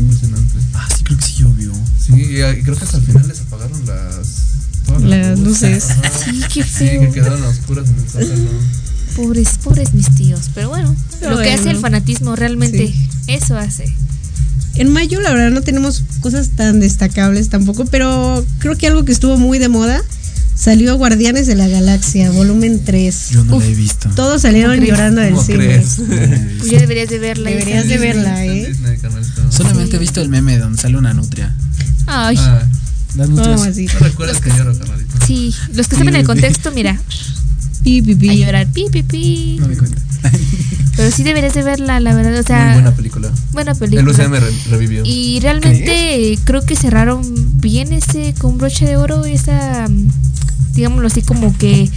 [0.00, 0.54] Impresionante.
[0.74, 1.72] Ah, sí, creo que sí llovió.
[1.98, 4.28] Sí, y creo que hasta el final les apagaron las.
[4.84, 5.90] todas Las luces.
[5.90, 6.02] Ajá.
[6.24, 7.12] Sí, qué Sí, que feo.
[7.12, 8.50] quedaron a oscuras en el zócalo.
[9.16, 10.50] Pobres, pobres mis tíos.
[10.54, 13.08] Pero bueno, Pero lo que hace el fanatismo realmente, Sí.
[13.28, 13.92] eso hace.
[14.76, 19.12] En mayo, la verdad, no tenemos cosas tan destacables tampoco, pero creo que algo que
[19.12, 20.02] estuvo muy de moda
[20.56, 23.28] salió Guardianes de la Galaxia, volumen 3.
[23.30, 23.62] Yo no Uf.
[23.64, 24.08] la he visto.
[24.16, 25.58] Todos salieron llorando del ¿Cómo cine.
[25.58, 25.96] crees?
[26.58, 27.50] Pues ya deberías de verla.
[27.50, 28.66] Deberías de verla, ¿eh?
[28.68, 28.98] Disney.
[29.50, 31.54] Solamente he visto el meme donde sale una nutria.
[32.06, 32.62] Ay, Ah,
[33.16, 33.62] Las ¿Cómo nutrias.
[33.68, 33.86] así?
[33.86, 35.14] no recuerdas que lloro, carnalito.
[35.26, 35.54] sí.
[35.72, 37.00] Los que saben el contexto, mira,
[37.84, 38.30] Pi, pi, pi.
[38.30, 39.56] a llorar, pi, pi, pi.
[39.60, 40.00] No me cuenta.
[40.96, 42.38] Pero sí deberías de verla, la verdad.
[42.38, 43.30] O sea, Muy buena película.
[43.52, 44.10] buena El película.
[44.10, 45.02] UCM re- revivió.
[45.04, 47.22] Y realmente creo que cerraron
[47.60, 49.86] bien ese con broche de oro, esa,
[50.74, 51.90] digámoslo así, como que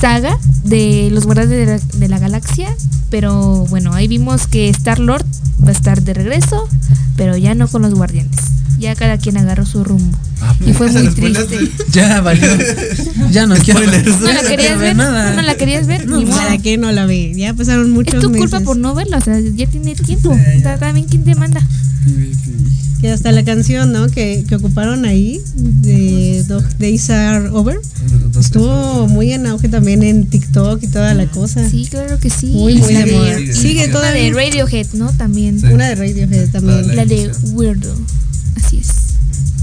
[0.00, 2.68] saga de los guardianes de la, de la galaxia.
[3.08, 5.24] Pero bueno, ahí vimos que Star Lord
[5.64, 6.68] va a estar de regreso,
[7.16, 8.36] pero ya no con los guardianes.
[8.80, 10.16] Ya cada quien agarró su rumbo.
[10.40, 11.70] Ah, Y fue muy ¿lo triste.
[11.92, 12.48] Ya valió.
[13.30, 14.08] Ya no quiero ver.
[14.08, 14.96] ¿No la querías ver?
[14.96, 15.34] nada.
[15.36, 16.08] ¿No la querías ver?
[16.08, 16.36] Ni modo.
[16.38, 17.32] ¿Para qué no la ve?
[17.36, 18.48] Ya pasaron muchos Es tu meses.
[18.50, 20.32] culpa por no verla, o sea, ya tiene tiempo.
[20.34, 20.52] Sí, ya.
[20.54, 21.60] Está También quién te manda.
[23.02, 24.08] Que hasta la canción, ¿no?
[24.08, 27.78] Que, que ocuparon ahí de Dog Days Are Over.
[28.38, 31.66] Estuvo muy en auge también en TikTok y toda la cosa.
[31.68, 32.46] Sí, claro que sí.
[32.48, 33.36] Muy, muy la de moda.
[33.38, 33.88] sigue, sigue.
[33.88, 35.10] Una de Radiohead, ¿no?
[35.12, 35.60] También.
[35.60, 35.66] Sí.
[35.66, 36.88] Una de Radiohead también.
[36.88, 37.94] La- La de Weirdo.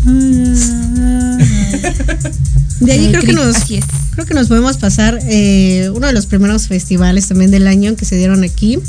[2.80, 3.86] De ahí creo que nos Así es.
[4.12, 8.06] creo que nos podemos pasar eh, uno de los primeros festivales también del año que
[8.06, 8.80] se dieron aquí.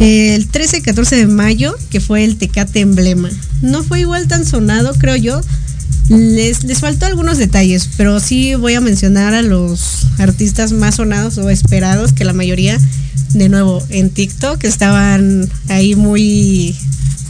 [0.00, 3.30] Eh, el 13 y 14 de mayo, que fue el Tecate Emblema.
[3.62, 5.40] No fue igual tan sonado, creo yo.
[6.18, 11.48] Les, faltó algunos detalles, pero sí voy a mencionar a los artistas más sonados o
[11.48, 12.78] esperados, que la mayoría,
[13.30, 16.76] de nuevo, en TikTok estaban ahí muy,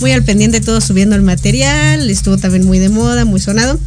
[0.01, 2.11] muy al pendiente, todos subiendo el material.
[2.11, 3.79] Estuvo también muy de moda, muy sonado.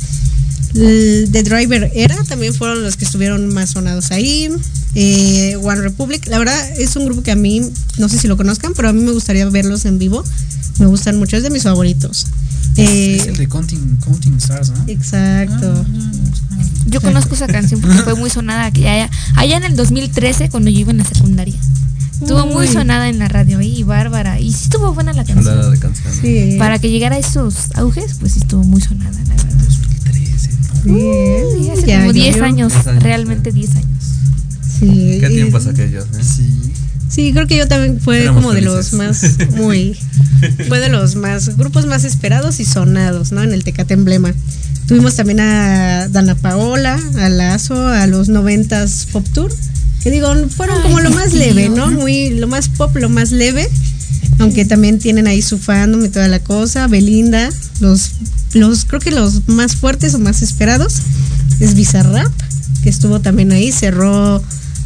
[0.73, 4.49] The Driver Era también fueron los que estuvieron más sonados ahí.
[4.93, 7.61] Eh, One Republic, la verdad es un grupo que a mí,
[7.97, 10.23] no sé si lo conozcan, pero a mí me gustaría verlos en vivo.
[10.79, 12.27] Me gustan mucho, es de mis favoritos.
[12.77, 14.83] Eh, Es el de Counting, Counting Stars, ¿no?
[14.87, 15.85] exacto.
[16.87, 20.69] Yo conozco esa canción porque fue muy sonada aquí, allá, allá en el 2013 cuando
[20.69, 21.55] yo iba en la secundaria.
[22.21, 22.71] Estuvo muy Uy.
[22.73, 24.39] sonada en la radio y bárbara.
[24.39, 25.71] Y sí estuvo buena la canción.
[25.71, 26.13] de canción.
[26.21, 26.55] Sí.
[26.57, 29.53] Para que llegara a esos auges, pues sí estuvo muy sonada, la verdad.
[29.65, 30.49] 2013.
[30.83, 30.89] Sí,
[31.65, 32.45] Sí, hace ya como 10 llovió.
[32.45, 34.03] años, 10 años, realmente 10 años.
[34.79, 36.05] Sí, ¿Qué tiempos aquellos?
[36.05, 36.23] eh?
[36.23, 36.73] Sí.
[37.09, 39.97] Sí, creo que yo también fue Éramos como de los más muy
[40.67, 43.43] fue de los más grupos más esperados y sonados, ¿no?
[43.43, 44.33] En el Tecate Emblema.
[44.87, 49.51] Tuvimos también a Dana Paola, a Lazo, a los noventas Pop Tour,
[50.03, 51.39] que digo, fueron Ay, como lo más tío.
[51.39, 51.89] leve, ¿no?
[51.89, 53.67] Muy lo más pop, lo más leve,
[54.39, 58.11] aunque también tienen ahí su fandom y toda la cosa, Belinda, los
[58.53, 60.95] los creo que los más fuertes o más esperados
[61.59, 62.31] es Bizarrap,
[62.83, 64.41] que estuvo también ahí, cerró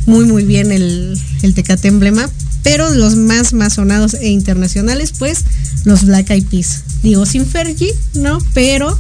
[0.10, 2.30] muy muy bien el, el Tecate Emblema,
[2.64, 5.46] pero los más más sonados e internacionales, pues
[5.86, 6.84] los Black Eyed Peas.
[7.04, 8.40] Digo, sin Fergie, ¿no?
[8.54, 8.98] Pero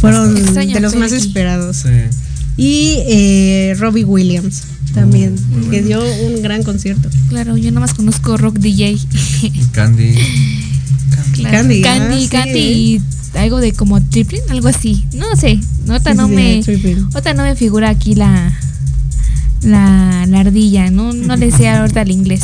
[0.00, 1.76] fueron de los más esperados.
[1.76, 1.90] Sí.
[2.56, 4.62] Y eh, Robbie Williams
[4.94, 5.36] también,
[5.70, 5.86] que bueno.
[5.86, 7.10] dio un gran concierto.
[7.28, 8.98] Claro, yo nada más conozco Rock DJ.
[9.72, 10.14] Candy.
[11.34, 11.58] Claro.
[11.58, 12.28] Candy, Candy, ah, sí.
[12.28, 13.02] Candy y
[13.34, 15.04] algo de como tripping, algo así.
[15.12, 16.62] No sé, nota Sí, no sí, me
[17.14, 18.58] otra no me figura aquí la
[19.62, 22.42] la, la ardilla, no no le sé ahorita el inglés.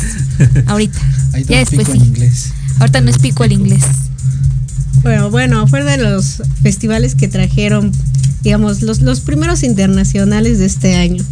[0.67, 0.99] Ahorita.
[1.33, 2.05] Ahí Ya después pico sí.
[2.05, 2.51] inglés.
[2.79, 3.83] Ahorita no explico el inglés.
[5.01, 7.91] Bueno, bueno, fue de los festivales que trajeron,
[8.41, 11.23] digamos, los, los primeros internacionales de este año.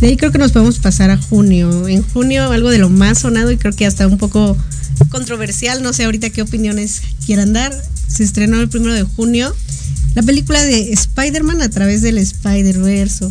[0.00, 1.88] De ahí creo que nos podemos pasar a junio.
[1.88, 4.56] En junio algo de lo más sonado y creo que hasta un poco
[5.10, 7.72] controversial, no sé ahorita qué opiniones quieran dar.
[8.08, 9.54] Se estrenó el primero de junio
[10.16, 13.28] la película de Spider-Man a través del Spider-Verse.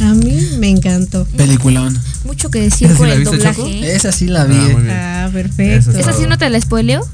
[0.00, 1.26] A mí me encantó.
[1.36, 1.98] Peliculón.
[2.24, 3.56] Mucho que decir ¿Esa sí por el doblaje.
[3.56, 3.68] Choco?
[3.68, 3.94] ¿eh?
[3.96, 4.56] Esa sí la vi.
[4.56, 4.90] Ah, bien.
[4.90, 5.90] Ah, perfecto.
[5.92, 7.06] ¿Esa sí no te la spoileo?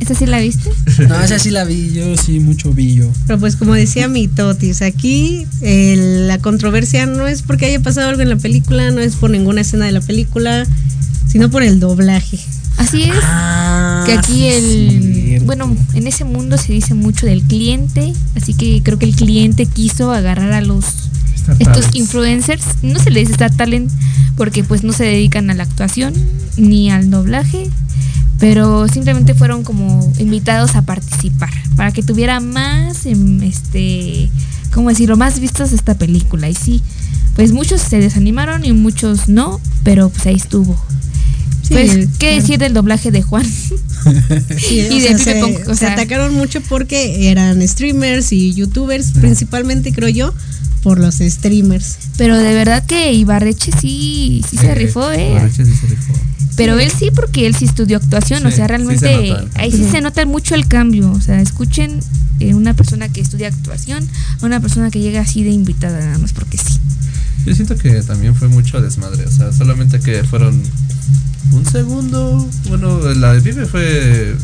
[0.00, 0.70] ¿Esa sí la viste?
[1.08, 1.92] No, esa sí la vi.
[1.92, 3.10] Yo sí, mucho vi yo.
[3.26, 8.08] Pero pues como decía mi Totis, aquí el- la controversia no es porque haya pasado
[8.08, 10.66] algo en la película, no es por ninguna escena de la película,
[11.28, 12.38] sino por el doblaje.
[12.76, 13.14] Así es.
[13.22, 18.54] Ah, que aquí sí, el bueno en ese mundo se dice mucho del cliente así
[18.54, 20.84] que creo que el cliente quiso agarrar a los
[21.58, 22.64] estos influencers.
[22.82, 23.90] No se les Star Talent
[24.36, 26.14] porque pues no se dedican a la actuación
[26.56, 27.70] ni al doblaje
[28.38, 34.30] pero simplemente fueron como invitados a participar para que tuviera más em, este
[34.72, 36.48] cómo decirlo más vistas esta película.
[36.48, 36.82] Y sí
[37.36, 40.76] pues muchos se desanimaron y muchos no pero pues ahí estuvo
[41.66, 42.36] Sí, pues, ¿qué claro.
[42.36, 43.44] decir del doblaje de Juan?
[44.58, 45.92] Sí, Y o de sea, Pipe se, Pong, o se sea.
[45.94, 50.34] atacaron mucho porque eran streamers y youtubers, principalmente creo yo,
[50.82, 51.96] por los streamers.
[52.18, 55.30] Pero de verdad que Ibarreche sí, sí se rifó, ¿eh?
[55.30, 56.12] Ibarreche sí se rifó.
[56.56, 59.84] Pero él sí, porque él sí estudió actuación, o sea, sí realmente se ahí sí
[59.90, 61.10] se nota mucho el cambio.
[61.10, 61.98] O sea, escuchen
[62.40, 64.06] eh, una persona que estudia actuación
[64.42, 66.78] a una persona que llega así de invitada, nada más porque sí.
[67.46, 70.62] Yo siento que también fue mucho desmadre, o sea, solamente que fueron
[71.52, 72.48] un segundo.
[72.68, 74.36] Bueno, la de Vive fue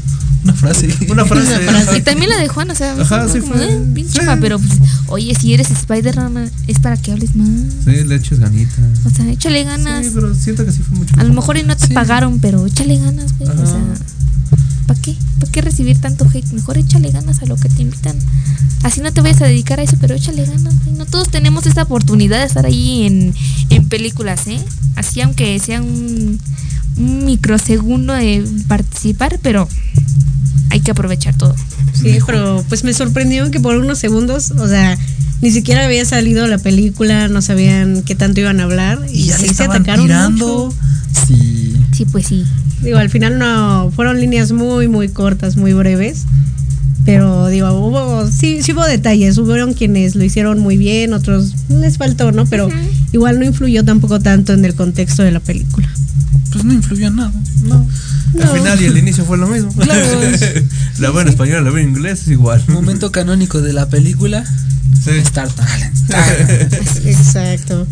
[0.44, 0.88] Una frase.
[1.10, 1.54] una frase.
[1.68, 1.96] ajá.
[1.96, 3.72] Y también la de Juan, o sea, Ajá, fue sí como, fue.
[3.72, 4.18] eh, bien Sí.
[4.40, 7.48] pero pues, oye, si eres Spider-Man, es para que hables más.
[7.84, 8.72] Sí, le eches ganita.
[9.06, 10.06] O sea, échale ganas.
[10.06, 11.14] Sí, pero siento que sí fue mucho.
[11.18, 11.92] A lo mejor y no te Sí.
[11.94, 13.50] pagaron, pero échale ganas, güey.
[13.50, 13.80] O sea,
[14.86, 15.14] ¿para qué?
[15.38, 16.52] ¿Para qué recibir tanto hate?
[16.52, 18.16] Mejor échale ganas a lo que te invitan.
[18.82, 20.96] Así no te vayas a dedicar a eso, pero échale ganas, güey.
[20.96, 23.34] No todos tenemos esa oportunidad de estar ahí en,
[23.68, 24.58] en películas, ¿eh?
[24.96, 29.68] Así aunque sea un, un microsegundo de participar, pero
[30.70, 31.54] hay que aprovechar todo.
[31.94, 34.96] Sí, pero pues me sorprendió que por unos segundos, o sea,
[35.42, 39.24] ni siquiera había salido la película, no sabían qué tanto iban a hablar y, Y
[39.26, 40.66] ya sí se estaban atacaron tirando.
[40.66, 40.76] mucho.
[41.26, 41.74] Sí.
[41.92, 42.44] Sí, pues sí.
[42.82, 46.24] Digo, al final no fueron líneas muy muy cortas, muy breves.
[47.04, 51.96] Pero digo, hubo sí sí hubo detalles, hubieron quienes lo hicieron muy bien, otros les
[51.98, 52.44] faltó, ¿no?
[52.46, 52.68] Pero
[53.12, 55.88] igual no influyó tampoco tanto en el contexto de la película.
[56.52, 57.32] Pues no influyó en nada.
[57.64, 57.86] No.
[58.40, 59.72] Al final y el inicio fue lo mismo.
[59.72, 60.02] Claro.
[60.98, 62.62] la veo en español, la veo en inglés, es igual.
[62.68, 64.44] Momento canónico de la película.
[65.04, 65.10] Sí.
[65.10, 65.96] Star Talent.
[67.04, 67.86] Exacto.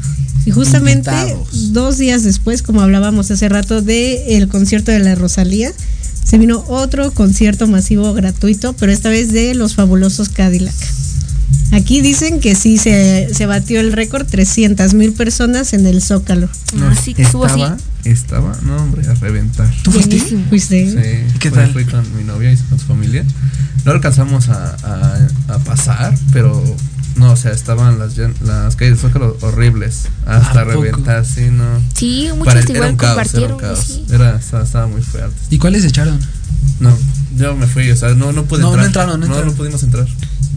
[0.44, 1.72] Y justamente Invitados.
[1.72, 5.72] dos días después, como hablábamos hace rato, de el concierto de la Rosalía,
[6.24, 10.74] se vino otro concierto masivo gratuito, pero esta vez de los fabulosos Cadillac.
[11.72, 16.48] Aquí dicen que sí se, se batió el récord, 300 mil personas en el Zócalo.
[16.80, 17.60] Ah, sí, que estuvo así.
[17.60, 19.70] estaba, estaba, no hombre, a reventar.
[19.82, 20.18] ¿Tú fuiste?
[20.48, 20.90] ¿Fuiste?
[20.90, 21.72] Sí, ¿Qué fui- tal?
[21.72, 23.24] Fui con mi novia y con su familia.
[23.84, 26.62] No alcanzamos a, a- a pasar, pero
[27.16, 30.04] no, o sea, estaban las, las calles de Zócalo horribles.
[30.26, 31.64] Hasta reventar, sí, no.
[31.94, 33.52] Sí, muchos Para- era igual un caos, era compartieron.
[33.52, 33.78] un caos.
[33.86, 34.04] sí.
[34.10, 35.36] Era, estaba, estaba muy fuerte.
[35.50, 36.18] ¿Y cuáles echaron?
[36.80, 36.96] No,
[37.36, 38.86] yo me fui, o sea, no, no pude No, no entrar.
[38.86, 39.48] entraron, no no, entraron.
[39.50, 40.06] no pudimos entrar.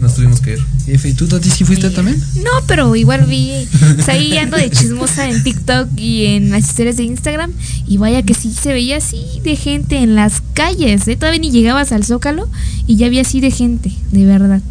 [0.01, 0.59] Nos tuvimos que ir.
[0.87, 1.95] F, ¿y tú, Tati, sí fuiste Sí.
[1.95, 2.19] también?
[2.37, 3.51] No, pero igual vi,
[3.99, 7.51] o sea, ahí ando de chismosa en TikTok y en las historias de Instagram
[7.87, 11.15] y vaya que sí se veía así de gente en las calles, ¿eh?
[11.15, 12.49] todavía ni llegabas al Zócalo
[12.87, 14.61] y ya había así de gente, de verdad,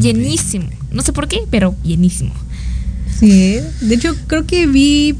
[0.00, 2.32] llenísimo, no sé por qué, pero llenísimo.
[3.20, 5.14] Sí, de hecho creo que vi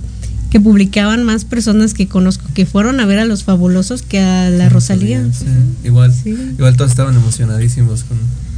[0.51, 4.51] que publicaban más personas que conozco que fueron a ver a los fabulosos que a
[4.51, 5.25] la Rosalía.
[5.33, 5.45] Sí,
[5.85, 6.31] Igual, Sí.
[6.59, 8.52] igual todos estaban emocionadísimos con, con-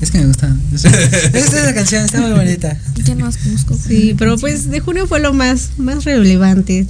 [0.00, 0.56] Es que me gusta.
[0.72, 0.88] Esta
[1.58, 2.76] es la canción, está muy bonita.
[3.04, 3.76] Ya no las conozco.
[3.76, 6.86] Sí, pero pues de junio fue lo más, más relevante.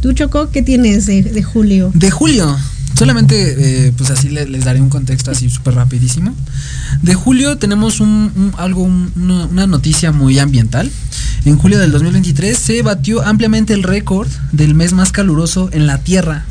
[0.00, 1.90] ¿Tú, Choco, qué tienes de, de julio?
[1.94, 2.56] De julio.
[2.96, 6.32] Solamente, eh, pues así le- les, daré un contexto así súper rapidísimo.
[7.02, 10.88] De julio tenemos un, un- algo, un- una, una noticia muy ambiental.
[11.44, 15.98] En julio del 2023 se batió ampliamente el récord del mes más caluroso en la
[15.98, 16.44] Tierra,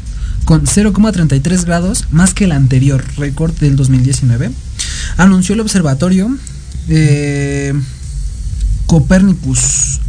[0.45, 4.51] con 0,33 grados más que el anterior récord del 2019.
[5.17, 6.35] Anunció el observatorio
[6.89, 7.73] eh,
[8.85, 9.99] Copernicus.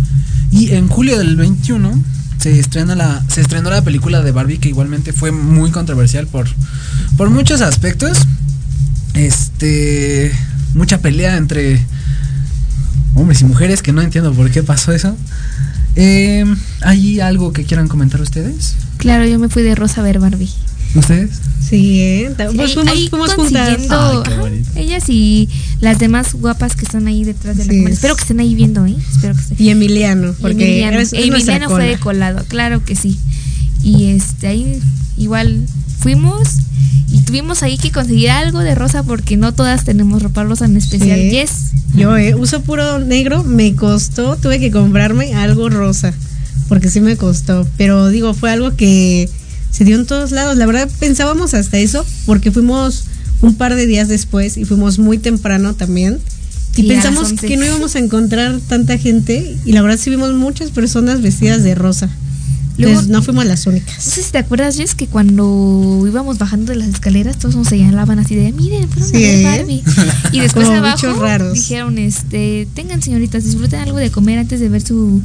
[0.51, 2.03] Y en julio del 21
[2.39, 6.47] se estrena la se estrenó la película de Barbie que igualmente fue muy controversial por
[7.17, 8.19] por muchos aspectos.
[9.15, 10.33] Este
[10.75, 11.81] mucha pelea entre
[13.15, 15.17] hombres y mujeres que no entiendo por qué pasó eso.
[15.97, 16.45] Eh,
[16.83, 18.75] ¿Hay algo que quieran comentar ustedes?
[18.99, 20.51] Claro, yo me fui de rosa a ver Barbie.
[20.95, 21.31] ¿Ustedes?
[21.69, 22.29] Sí, ¿eh?
[22.29, 23.69] Sí, Pues ahí- fuimos, ahí fuimos juntas.
[23.91, 24.17] Ay,
[24.75, 25.49] qué ellas y
[25.81, 27.91] las demás guapas que están ahí detrás de la Sí, cámara.
[27.93, 28.95] es- Espero que estén ahí viendo, ¿eh?
[29.13, 29.57] Espero que estén.
[29.59, 32.29] Y Emiliano, Y porque Emiliano, nuestra Emiliano fue de cola.
[32.31, 33.19] colado, claro que sí.
[33.83, 34.79] Y este ahí
[35.17, 35.67] igual
[36.05, 36.59] fuimos
[37.11, 40.77] y tuvimos ahí que conseguir algo de rosa porque no todas tenemos ropa rosa en
[40.77, 41.19] especial.
[41.19, 41.31] Sí.
[41.31, 41.51] Yes.
[41.97, 46.13] Yo eh, uso puro negro, me costó, tuve que comprarme algo rosa,
[46.69, 49.31] porque sí me costó, pero digo, fue algo que
[49.71, 50.59] se dio en todos lados.
[50.59, 53.05] La verdad pensábamos hasta eso, porque fuimos
[53.41, 56.19] un par de días después y fuimos muy temprano también.
[56.77, 57.47] Y pensamos 11.
[57.47, 61.63] que no íbamos a encontrar tanta gente y la verdad sí vimos muchas personas vestidas
[61.63, 62.11] de rosa.
[62.77, 64.03] Luego- Entonces no fuimos las No únicas.
[64.03, 68.19] sé si te acuerdas, Jess, que cuando íbamos bajando de las escaleras, todos nos señalaban
[68.19, 69.45] así de, miren, fueron Sí, a ver ¿eh?
[69.59, 69.83] Barbie.
[70.33, 71.53] Y después Como abajo raros.
[71.55, 75.23] dijeron, este, tengan señoritas, disfruten algo de comer antes de ver su,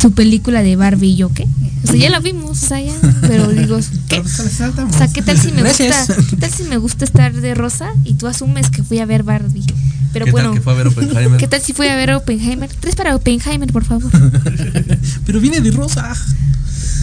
[0.00, 1.12] su película de Barbie.
[1.12, 1.46] Y yo, ¿qué?
[1.84, 2.92] O sea, ya la vimos, o sea, ya,
[3.22, 4.20] pero digo, ¿qué?
[4.20, 6.08] O sea, ¿qué tal si me Gracias.
[6.08, 9.06] gusta, qué tal si me gusta estar de rosa y tú asumes que fui a
[9.06, 9.64] ver Barbie?
[10.12, 11.40] Pero ¿Qué bueno, tal que fue a ver Oppenheimer?
[11.40, 12.70] ¿qué tal si fui a ver Oppenheimer?
[12.78, 14.10] Tres para Oppenheimer, por favor.
[15.26, 16.14] Pero viene de rosa.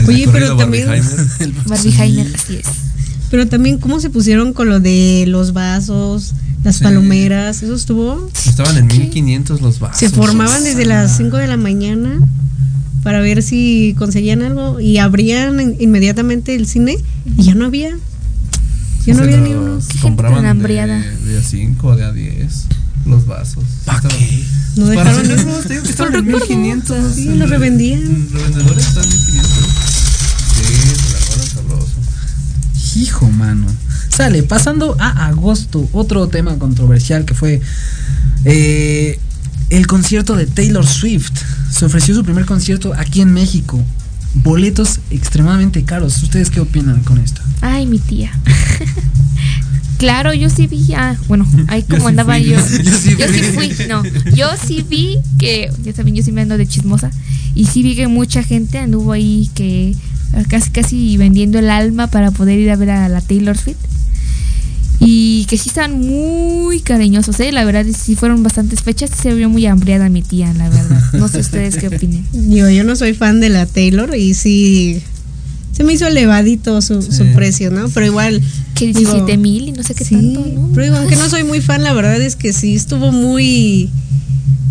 [0.08, 1.54] Oye, pero también- Barbieheimer.
[1.68, 2.66] Barbieheimer, así es.
[3.30, 6.34] Pero también cómo se pusieron con lo de los vasos,
[6.64, 6.84] las Sí.
[6.84, 10.00] palomeras, eso estuvo Estaban en 1500 los vasos.
[10.00, 12.20] Se formaban desde las 5 de la mañana
[13.04, 16.98] para ver si conseguían algo y abrían in- inmediatamente el cine
[17.38, 17.98] y ya no había.
[19.08, 19.78] Ya no había ni uno.
[19.78, 21.00] Qué gente Compraban de, hambriada.
[21.00, 22.66] de a 5 de a 10
[23.08, 23.64] los vasos.
[23.86, 24.44] ¿Pa' Estaban- qué?
[24.76, 25.28] No Para dejaron
[25.64, 26.48] te digo que estaban en recuerdo.
[26.48, 27.16] 1500.
[27.16, 28.02] Sí, los revendían.
[28.02, 29.74] En revendedores están en 1500.
[30.54, 31.88] Sí, se la armaron sabroso.
[32.96, 33.68] Hijo, mano.
[34.10, 37.62] Sale, pasando a agosto, otro tema controversial que fue
[38.46, 39.20] eh,
[39.70, 41.32] el concierto de Taylor Swift.
[41.72, 43.82] Se ofreció su primer concierto aquí en México.
[44.34, 46.22] Boletos extremadamente caros.
[46.24, 47.42] ¿Ustedes qué opinan con esto?
[47.62, 48.32] Ay, mi tía.
[49.98, 50.94] claro, yo sí vi.
[50.94, 52.46] Ah, bueno, ahí como sí andaba fui.
[52.46, 52.56] yo.
[52.84, 53.72] Yo sí yo sí fui.
[53.88, 54.04] No,
[54.36, 55.72] yo sí vi que.
[55.84, 57.12] Ya saben, yo sí me ando de chismosa.
[57.56, 59.96] Y sí vi que mucha gente anduvo ahí que
[60.50, 63.78] casi casi vendiendo el alma para poder ir a ver a la Taylor Swift.
[65.04, 67.52] Y que sí estaban muy cariñosos, ¿eh?
[67.52, 69.10] La verdad, sí fueron bastantes fechas.
[69.18, 71.02] y Se vio muy hambriada mi tía, la verdad.
[71.14, 72.24] No sé ustedes qué opinen.
[72.50, 75.02] Yo, yo no soy fan de la Taylor y sí
[75.72, 77.90] se me hizo elevadito su, su precio, ¿no?
[77.90, 78.42] Pero igual.
[78.76, 80.70] Que digo, 17 mil y no sé qué sí, tanto, ¿no?
[80.74, 83.90] Pero digo, aunque no soy muy fan, la verdad es que sí estuvo muy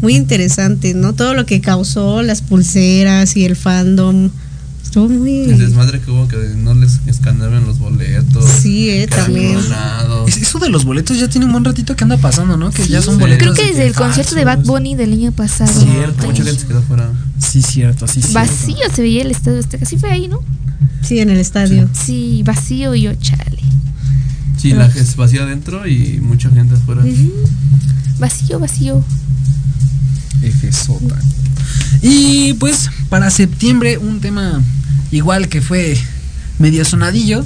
[0.03, 1.15] muy interesante, ¿no?
[1.15, 4.31] Todo lo que causó, las pulseras y el fandom.
[4.91, 5.45] Estuvo muy.
[5.45, 8.45] El desmadre que hubo que no les escaneaban los boletos.
[8.45, 9.57] Sí, eh, también.
[10.27, 12.73] Es- Eso de los boletos ya tiene un buen ratito que anda pasando, ¿no?
[12.73, 13.21] Que ya son Sí.
[13.21, 13.39] boletos.
[13.41, 14.65] Creo que de desde el concierto de Bad.
[14.65, 15.71] Bunny del año pasado.
[15.81, 17.09] Cierto, mucha gente se quedó fuera.
[17.39, 18.35] Sí, cierto, sí, cierto.
[18.35, 19.87] Vacío se veía el estadio Azteca.
[19.87, 20.41] Sí fue ahí, ¿no?
[21.03, 21.89] Sí, en el estadio.
[21.93, 23.61] Sí, vacío y yo, chale.
[24.57, 27.03] Sí, la gente vacía adentro y mucha gente afuera.
[28.19, 29.05] Vacío, vacío.
[30.73, 31.17] Sota.
[32.03, 34.61] Y pues para septiembre un tema
[35.11, 35.97] igual que fue
[36.59, 37.45] medio sonadillo.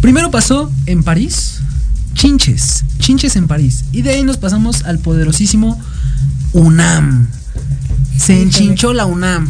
[0.00, 1.60] Primero pasó en París,
[2.14, 3.84] Chinches, Chinches en París.
[3.92, 5.80] Y de ahí nos pasamos al poderosísimo
[6.52, 7.28] UNAM.
[8.16, 9.48] Se enchinchó la UNAM.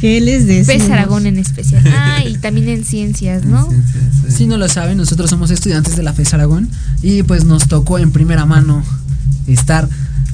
[0.00, 0.66] ¿Qué les decimos?
[0.66, 1.82] Pez Aragón en especial.
[1.96, 3.68] Ah, y también en ciencias, ¿no?
[3.70, 4.36] Sí, sí, sí.
[4.36, 6.68] Si no lo saben, nosotros somos estudiantes de la FES Aragón
[7.02, 8.82] y pues nos tocó en primera mano
[9.46, 9.88] estar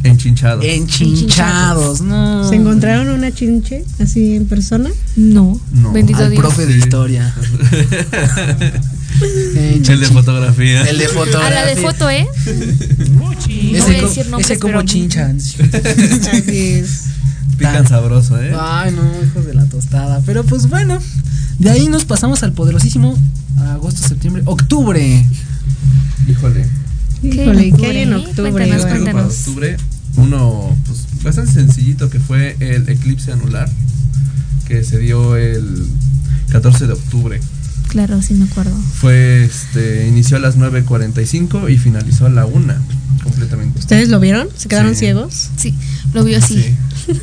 [0.04, 0.64] Enchinchados.
[0.64, 2.48] enchinchados, ¿no?
[2.48, 4.90] ¿Se encontraron una chinche así en persona?
[5.16, 5.58] No.
[5.72, 5.92] No.
[5.92, 6.40] Bendito al Dios.
[6.42, 7.34] profe de historia.
[9.56, 10.82] El de fotografía.
[10.82, 11.46] El de fotografía.
[11.46, 12.26] A la de foto, ¿eh?
[13.12, 15.36] No voy Ese, a co- decir nombres, ese como pero- chinchan.
[16.32, 17.04] Así es.
[17.56, 18.52] Pican sabroso, ¿eh?
[18.58, 20.20] Ay, no, hijos de la tostada.
[20.26, 20.98] Pero pues bueno,
[21.60, 23.16] de ahí nos pasamos al poderosísimo
[23.70, 25.24] agosto, septiembre, octubre.
[26.28, 26.66] Híjole.
[27.22, 28.50] Híjole, ¿qué hay en octubre?
[28.50, 29.38] Cuéntanos, cuéntanos.
[29.38, 29.76] octubre
[30.16, 33.68] uno pues, bastante sencillito que fue el eclipse anular
[34.66, 35.86] que se dio el
[36.50, 37.40] 14 de octubre.
[37.88, 38.74] Claro, sí me acuerdo.
[39.00, 42.74] Fue este inició a las 9:45 y finalizó a la 1
[43.22, 43.78] completamente.
[43.78, 44.48] ¿Ustedes lo vieron?
[44.56, 45.00] ¿Se quedaron Sí.
[45.00, 45.50] ciegos?
[45.56, 45.74] Sí,
[46.12, 46.62] lo vio así.
[47.06, 47.12] Sí.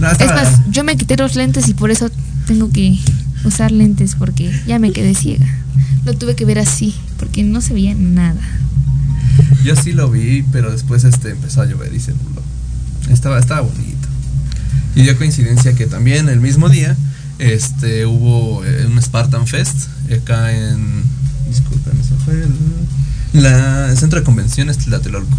[0.00, 2.10] No, Es más, yo me quité los lentes y por eso
[2.46, 2.98] tengo que
[3.44, 5.46] usar lentes porque ya me quedé ciega.
[6.06, 8.40] Lo tuve que ver así porque no se veía nada.
[9.64, 12.42] Yo sí lo vi, pero después este empezó a llover y se nubló.
[13.10, 14.08] Estaba, estaba bonito.
[14.94, 16.96] Y dio coincidencia que también el mismo día
[17.38, 21.02] este hubo eh, un Spartan Fest acá en
[21.48, 25.36] disculpen, ese fue el, la el centro de convenciones Tlatelolco.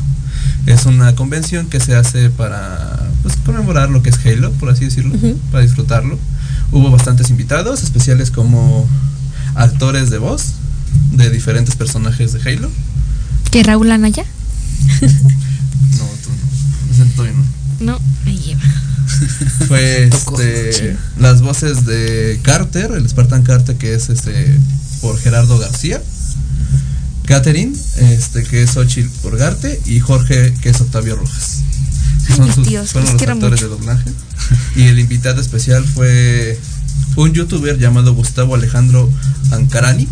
[0.66, 4.86] Es una convención que se hace para pues, conmemorar lo que es Halo, por así
[4.86, 5.16] decirlo,
[5.52, 6.18] para disfrutarlo.
[6.72, 8.88] Hubo bastantes invitados, especiales como
[9.54, 10.54] actores de voz,
[11.12, 12.70] de diferentes personajes de Halo.
[13.56, 14.26] ¿Que Raúl Anaya?
[15.02, 16.30] No, tú
[17.00, 17.06] no.
[17.16, 17.38] Todavía
[17.80, 17.94] no.
[17.94, 18.60] No, me lleva.
[19.70, 24.60] Fue este, las voces de Carter, el Spartan Carter, que es este
[25.00, 26.04] por Gerardo García.
[27.28, 31.62] Catherine, este, que es Xochitl Urgarte, y Jorge, que es Octavio Rojas.
[32.28, 33.70] Ay, Son sus, tíos, fueron los actores mucho.
[33.70, 34.12] de doblaje.
[34.76, 36.60] Y el invitado especial fue
[37.16, 39.10] un youtuber llamado Gustavo Alejandro
[39.52, 40.08] Ancarani,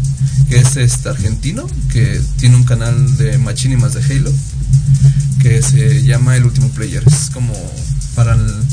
[0.50, 4.32] que es este argentino, que tiene un canal de machinimas de Halo,
[5.42, 7.04] que se llama El Último Player.
[7.06, 7.54] Es como
[8.16, 8.64] para el-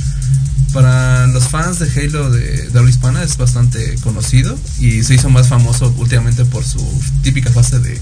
[0.73, 5.29] para los fans de Halo de, de habla hispana es bastante conocido y se hizo
[5.29, 6.79] más famoso últimamente por su
[7.25, 8.01] típica fase de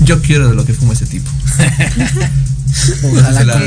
[0.00, 1.30] yo quiero de lo que fuma ese tipo.
[3.02, 3.66] Ojalá la- la.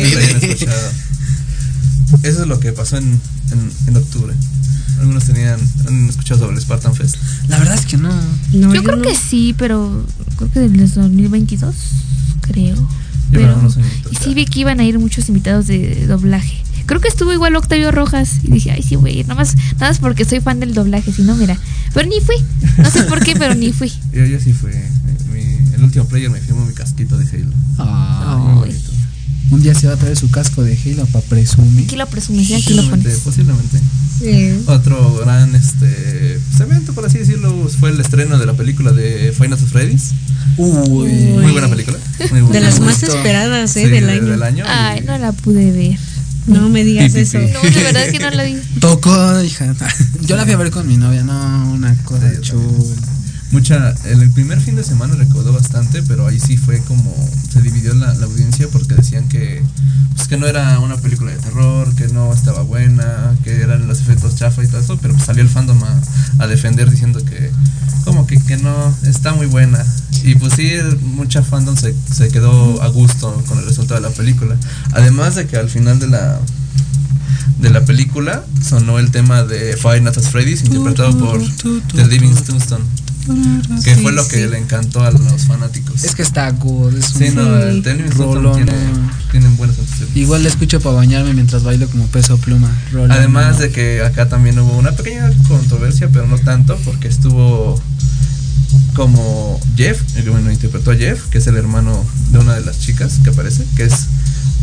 [2.24, 3.20] Eso es lo que pasó en,
[3.52, 4.34] en, en octubre.
[5.00, 7.16] Algunos tenían han escuchado sobre el Spartan Fest.
[7.48, 8.10] La verdad es que no.
[8.54, 9.02] No, yo creo no.
[9.04, 10.06] que sí, pero
[10.38, 11.76] creo que del 2022,
[12.42, 12.76] creo.
[12.76, 12.88] Yo
[13.32, 13.70] Pero no,
[14.12, 16.58] y sí vi que iban a ir muchos invitados de doblaje.
[16.88, 19.56] Creo que estuvo igual Octavio Rojas y dije, ay sí voy a ir, nada más,
[19.74, 21.56] nada más porque soy fan del doblaje, si no, mira.
[21.94, 22.36] Pero ni fui,
[22.80, 23.90] no sé por qué, pero ni fui.
[24.14, 24.90] Yo, yo sí eh,
[25.32, 27.54] mi- el último player me firmó mi casquito de Halo.
[28.64, 28.76] Ay.
[29.52, 31.86] Un día se va a traer su casco de Halo para presumir.
[31.86, 33.20] Aquí lo presumes, aquí lo Posiblemente, pones.
[33.24, 33.80] posiblemente.
[34.20, 34.64] Sí.
[34.68, 39.32] Otro gran este pues, evento, por así decirlo, fue el estreno de la película de
[39.36, 40.12] Final Fantasy Freddy's.
[40.58, 41.10] Uy.
[41.10, 41.98] Muy buena película.
[42.32, 42.60] Muy De buena.
[42.60, 43.86] las Me más esperadas, ¿eh?
[43.86, 44.26] Sí, del, de- año.
[44.26, 44.66] del año.
[44.66, 45.98] y- Ay, no la pude ver.
[46.48, 47.38] No me digas eso.
[47.40, 48.58] No, de verdad que no la vi.
[48.80, 49.74] Tocó, hija.
[50.26, 52.98] Yo la fui a ver con mi novia, no, una cosa chula.
[53.52, 57.12] Mucha, el, primer fin de semana recaudó bastante, pero ahí sí fue como
[57.52, 59.64] se dividió la, audiencia porque decían que
[60.16, 64.02] pues que no era una película de terror, que no estaba buena, que eran los
[64.02, 65.80] efectos chafa y todo eso, pero pues salió el fandom
[66.38, 67.52] a, defender diciendo que
[68.04, 69.84] como que, que no está muy buena.
[70.24, 70.72] Y pues sí,
[71.02, 74.56] mucha fandom se, se quedó a gusto con el resultado de la película.
[74.92, 76.40] Además de que al final de la
[77.60, 81.42] de la película sonó el tema de Five Nights at Freddy's interpretado por
[81.96, 82.84] The Living Tombstone.
[83.84, 84.50] Que Sí, fue lo que sí.
[84.50, 86.04] le encantó a los fanáticos.
[86.04, 88.74] Es que está good, es un sí, no, el Tombstone rolón, tiene,
[89.32, 90.16] tienen buenas canciones.
[90.16, 92.70] Igual la escucho para bañarme mientras bailo como peso pluma.
[92.92, 93.12] rolón.
[93.12, 97.82] Además de que acá también hubo una pequeña controversia, pero no tanto, porque estuvo
[98.96, 102.80] como Jeff, el bueno, interpretó a Jeff, que es el hermano de una de las
[102.80, 104.08] chicas que aparece, que es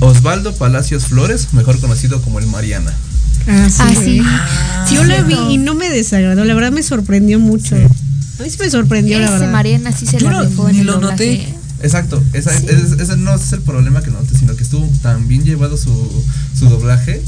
[0.01, 2.93] Osvaldo Palacios Flores, mejor conocido como el Mariana.
[3.49, 3.77] Ah, sí.
[3.81, 4.23] Ah, sí.
[4.89, 7.77] Sí, Yo la vi y no me desagradó, la verdad me sorprendió mucho.
[8.39, 9.53] A mí sí me sorprendió, la Ese verdad.
[9.53, 11.12] Mariana sí se Yo la no- en ni el lo doblaje.
[11.12, 11.55] noté.
[11.82, 12.66] Exacto, esa, Sí.
[12.68, 16.24] es- ese no es el problema que noté, sino que estuvo tan bien llevado su,
[16.59, 17.22] su doblaje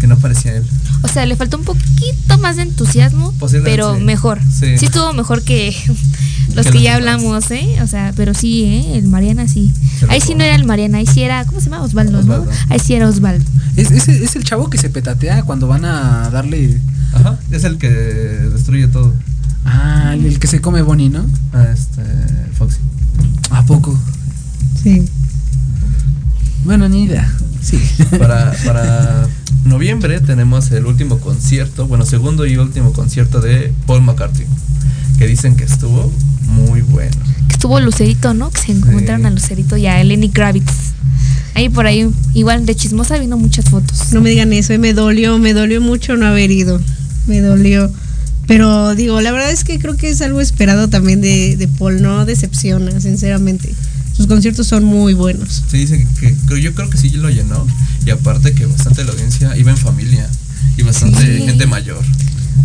[0.00, 0.64] que no parecía él.
[1.02, 3.32] O sea, le faltó un poquito más de entusiasmo,
[3.64, 4.02] pero sí.
[4.02, 4.40] mejor.
[4.42, 4.78] Sí.
[4.78, 4.86] Sí.
[4.86, 5.74] estuvo mejor que
[6.54, 7.14] los Que que los ya demás.
[7.16, 7.78] hablamos, ¿eh?
[7.82, 8.98] O sea, pero sí, ¿eh?
[8.98, 9.72] El Mariana sí.
[9.98, 11.82] Se Ahí sí no era el Mariana, ahí sí era, ¿cómo se llama?
[11.82, 12.44] Osvaldo, Osvaldo.
[12.46, 12.50] ¿no?
[12.68, 13.44] Ahí sí era Osvaldo.
[13.76, 16.78] Es, es, es el chavo que se petatea cuando van a darle.
[17.14, 19.14] Ajá, es el que destruye todo.
[19.64, 21.24] Ah, el, el que se come Bonnie, ¿no?
[21.52, 22.02] A este
[22.52, 22.78] Foxy.
[23.50, 23.98] ¿A poco?
[24.82, 25.02] Sí.
[26.64, 27.30] Bueno, ni idea.
[27.62, 27.78] Sí.
[28.18, 29.26] Para, para
[29.64, 34.46] noviembre tenemos el último concierto, bueno, segundo y último concierto de Paul McCartney,
[35.18, 36.12] que dicen que estuvo
[36.46, 37.16] muy bueno.
[37.48, 38.50] Que estuvo Lucerito, ¿no?
[38.50, 40.72] Que se encontraron a Lucerito y a Lenny Kravitz.
[41.54, 44.12] Ahí por ahí, igual de chismosa, vino muchas fotos.
[44.12, 46.80] No me digan eso, eh, me dolió, me dolió mucho no haber ido.
[47.26, 47.90] Me dolió.
[48.46, 52.02] Pero digo, la verdad es que creo que es algo esperado también de, de Paul,
[52.02, 53.74] no decepciona, sinceramente.
[54.16, 55.64] Sus conciertos son muy buenos.
[55.68, 57.66] Se dice que, que yo creo que sí lo llenó
[58.06, 60.28] y aparte que bastante la audiencia iba en familia
[60.76, 61.42] y bastante Sí.
[61.46, 62.02] gente mayor.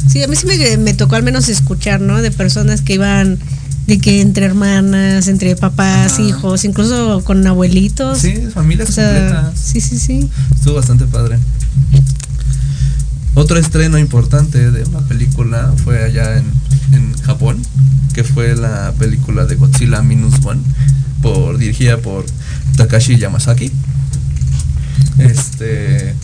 [0.07, 2.21] Sí, a mí sí me, me tocó al menos escuchar, ¿no?
[2.21, 3.39] De personas que iban
[3.87, 6.21] de que entre hermanas, entre papás, Ajá.
[6.21, 8.19] hijos, incluso con abuelitos.
[8.19, 9.59] Sí, familias O sea, completas.
[9.59, 10.29] sí, sí, sí.
[10.55, 11.39] Estuvo bastante padre.
[13.35, 16.45] Otro estreno importante de una película fue allá en,
[16.93, 17.61] en Japón,
[18.13, 20.61] que fue la película de Godzilla Minus One,
[21.21, 22.25] por, dirigida por
[22.75, 23.71] Takashi Yamazaki.
[25.19, 26.15] Este.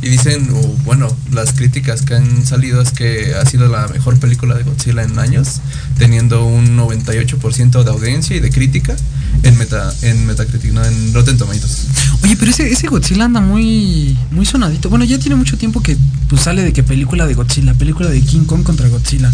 [0.00, 4.18] Y dicen, o, bueno, las críticas que han salido es que ha sido la mejor
[4.18, 5.60] película de Godzilla en años,
[5.98, 8.96] teniendo un 98% de audiencia y de crítica
[9.42, 11.86] en Meta en Metacritic, no en Rotten Tomatoes.
[12.22, 14.88] Oye, pero ese, ese Godzilla anda muy muy sonadito.
[14.88, 15.96] Bueno, ya tiene mucho tiempo que
[16.28, 19.30] pues sale de que película de Godzilla, película de King Kong contra Godzilla.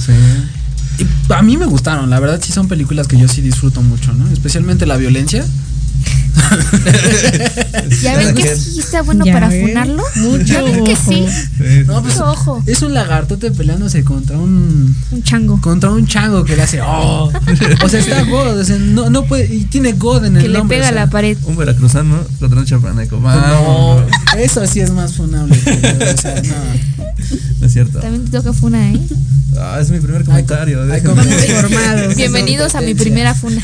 [0.98, 4.12] Y a mí me gustaron, la verdad sí son películas que yo sí disfruto mucho,
[4.12, 4.30] ¿no?
[4.30, 5.44] Especialmente la violencia.
[8.02, 9.68] ¿Ya ven que sí está bueno para ven.
[9.68, 10.02] funarlo?
[10.16, 11.26] Mucho ¿Ya ven que sí?
[11.86, 12.62] No, pues, Mucho ojo.
[12.66, 15.60] es un lagartote peleándose contra un Un chango.
[15.60, 17.32] contra un chango que le hace oh.
[17.82, 20.48] O sea, está God, o sea, no, no puede y tiene God en el Que
[20.48, 21.36] le nombre, pega o sea, a la pared.
[21.44, 23.16] Un veracruzano contra un chapaneco.
[23.16, 24.02] No, Vamos.
[24.38, 25.58] eso sí es más funable.
[25.58, 25.70] que-
[26.14, 26.54] o sea, no.
[27.60, 28.00] No es cierto.
[28.00, 29.00] También te toca funa, ¿eh?
[29.58, 30.84] Ah, es mi primer comentario.
[30.96, 32.16] Informados.
[32.16, 33.62] Bienvenidos a mi primera funa.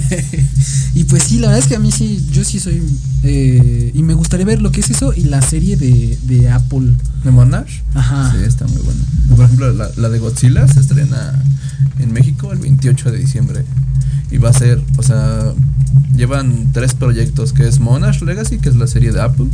[0.94, 2.82] y pues sí, la verdad es que a mí sí, yo sí soy.
[3.22, 6.94] eh, y me gustaría ver lo que es eso y la serie de, de Apple.
[7.24, 7.80] ¿De Monash?
[7.94, 8.32] Ajá.
[8.32, 9.00] Sí, está muy bueno.
[9.36, 11.42] Por ejemplo, la, la de Godzilla se estrena
[12.00, 13.64] en México el 28 de diciembre.
[14.30, 15.52] Y va a ser, o sea,
[16.16, 19.46] llevan tres proyectos, que es Monash Legacy, que es la serie de Apple.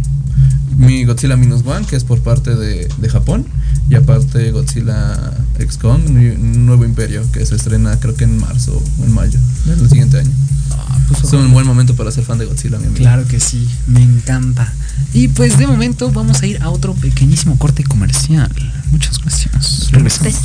[0.77, 3.47] Mi Godzilla Minus One, que es por parte de, de Japón.
[3.89, 8.83] Y aparte Godzilla X Kong, Nue- Nuevo Imperio, que se estrena creo que en marzo
[9.01, 10.31] o en mayo del siguiente año.
[10.73, 12.99] Ah, pues, Es un buen momento para ser fan de Godzilla, mi amigo.
[13.03, 14.73] Claro que sí, me encanta.
[15.13, 18.51] Y pues de momento vamos a ir a otro pequeñísimo corte comercial.
[18.91, 19.91] Muchas gracias.
[19.93, 20.43] Regresamos.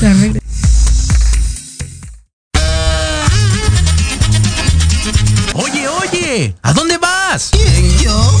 [0.00, 0.42] Gracias.
[5.54, 7.50] Oye, oye, ¿a dónde vas?
[8.02, 8.40] yo?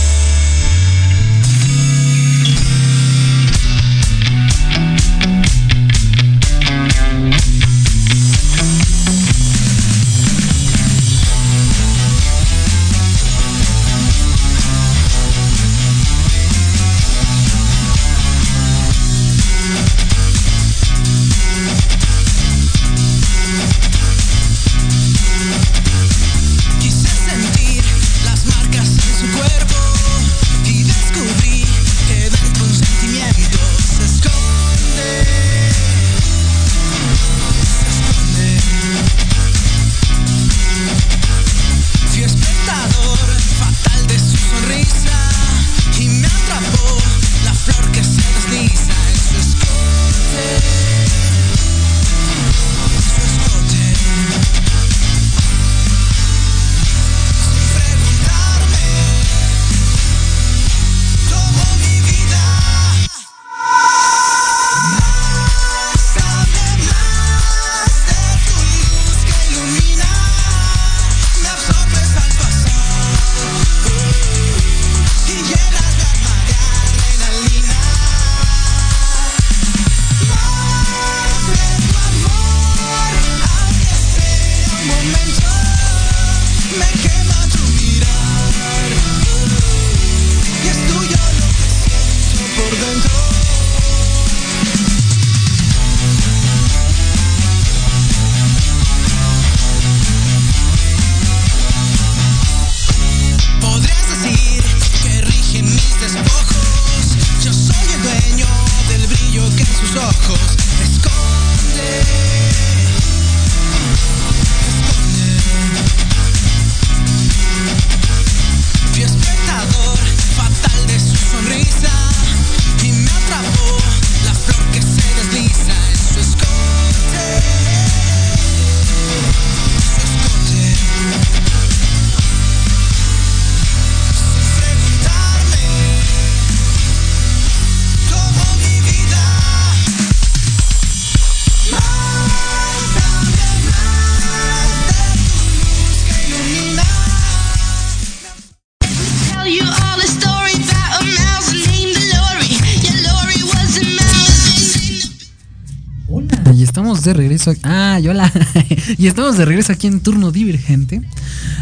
[157.03, 157.53] De regreso.
[157.63, 158.31] Ah, y hola.
[158.97, 161.01] y estamos de regreso aquí en turno divergente.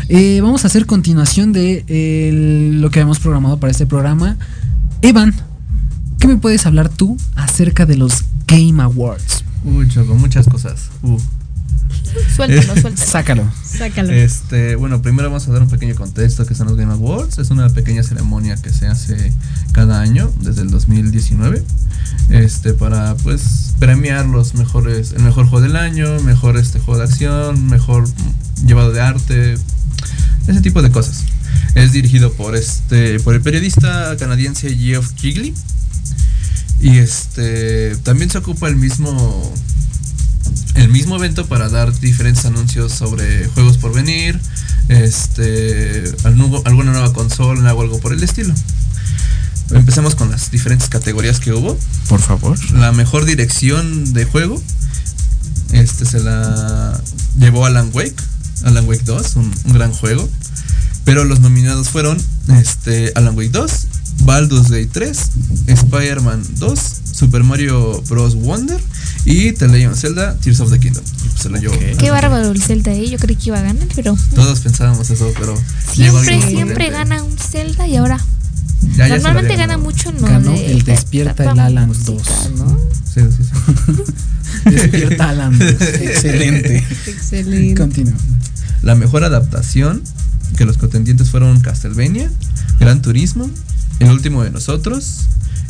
[0.08, 2.32] Eh, vamos a hacer continuación de eh,
[2.74, 4.38] lo que habíamos programado para este programa.
[5.02, 5.34] Evan,
[6.20, 9.44] ¿qué me puedes hablar tú acerca de los Game Awards?
[9.64, 10.90] Uy, choco, muchas cosas.
[11.02, 11.18] Uh.
[12.36, 12.98] Suéltalo, suéltalo.
[12.98, 13.52] Sácalo.
[13.64, 14.12] Sácalo.
[14.12, 17.38] Este, bueno, primero vamos a dar un pequeño contexto que son los Game Awards.
[17.38, 19.32] Es una pequeña ceremonia que se hace
[19.72, 21.64] cada año desde el 2019.
[22.30, 27.06] Este, para pues premiar los mejores, el mejor juego del año, mejor este juego de
[27.06, 28.08] acción, mejor
[28.66, 29.56] llevado de arte,
[30.48, 31.26] ese tipo de cosas.
[31.76, 35.54] Es dirigido por este, por el periodista canadiense Geoff Keighley.
[36.82, 39.54] Y este, también se ocupa el mismo
[40.76, 44.40] el mismo evento para dar diferentes anuncios sobre juegos por venir,
[44.88, 48.54] este algu- alguna nueva consola o algo por el estilo.
[49.72, 51.78] Empecemos con las diferentes categorías que hubo.
[52.08, 52.58] Por favor.
[52.74, 54.62] La mejor dirección de juego
[55.72, 57.00] este se la
[57.38, 58.16] llevó Alan Wake,
[58.64, 60.28] Alan Wake 2, un, un gran juego.
[61.06, 62.18] Pero los nominados fueron
[62.60, 63.72] este, Alan Wake 2,
[64.22, 65.20] Baldur's Gate 3,
[65.68, 66.80] Spider-Man 2,
[67.14, 68.36] Super Mario Bros.
[68.36, 68.80] Wonder
[69.30, 71.04] y The Legend of Zelda Tears of the Kingdom.
[71.06, 71.76] Y, pues, se la llevó.
[72.00, 73.08] Qué bárbaro el Zelda, ¿eh?
[73.10, 75.56] Yo creí que iba a ganar, pero Todos pensábamos eso, pero
[75.94, 78.20] siempre, siempre gana un Zelda y ahora
[78.98, 79.84] Ya, ya normalmente gana ganado.
[79.84, 82.52] mucho Ganó de el Despierta el Alan musical, 2.
[82.58, 82.80] ¿no?
[83.14, 84.04] Sí, sí, sí.
[84.72, 85.62] Despierta Alan.
[85.62, 86.84] Excelente.
[87.06, 87.80] Excelente.
[87.80, 88.16] Continúa.
[88.82, 90.02] La mejor adaptación,
[90.58, 92.32] que los contendientes fueron Castlevania,
[92.80, 93.48] Gran Turismo,
[94.00, 95.26] El último de nosotros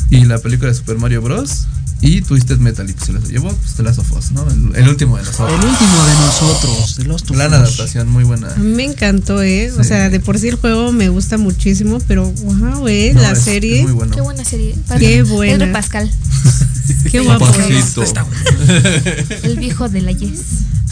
[0.08, 1.66] y la película de Super Mario Bros.
[2.02, 2.88] Y Twisted Metal.
[2.88, 4.48] Y pues se las llevó pues, The Last of Us, ¿no?
[4.48, 5.50] El, el último de nosotros.
[5.50, 8.48] El último de nosotros, de los Gran adaptación, muy buena.
[8.56, 9.70] Me encantó, ¿eh?
[9.78, 13.12] O sea, de por sí el juego me gusta muchísimo, pero wow, ¿eh?
[13.14, 13.78] No, la es- serie.
[13.78, 14.14] es muy bueno.
[14.14, 14.74] Qué buena serie.
[14.98, 15.58] Qué buena.
[15.58, 16.10] Pedro Pascal,
[17.10, 17.46] Qué guapo.
[19.42, 20.40] el viejo de la Yes.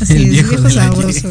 [0.00, 1.28] Así El es, viejo viejo de la sabroso.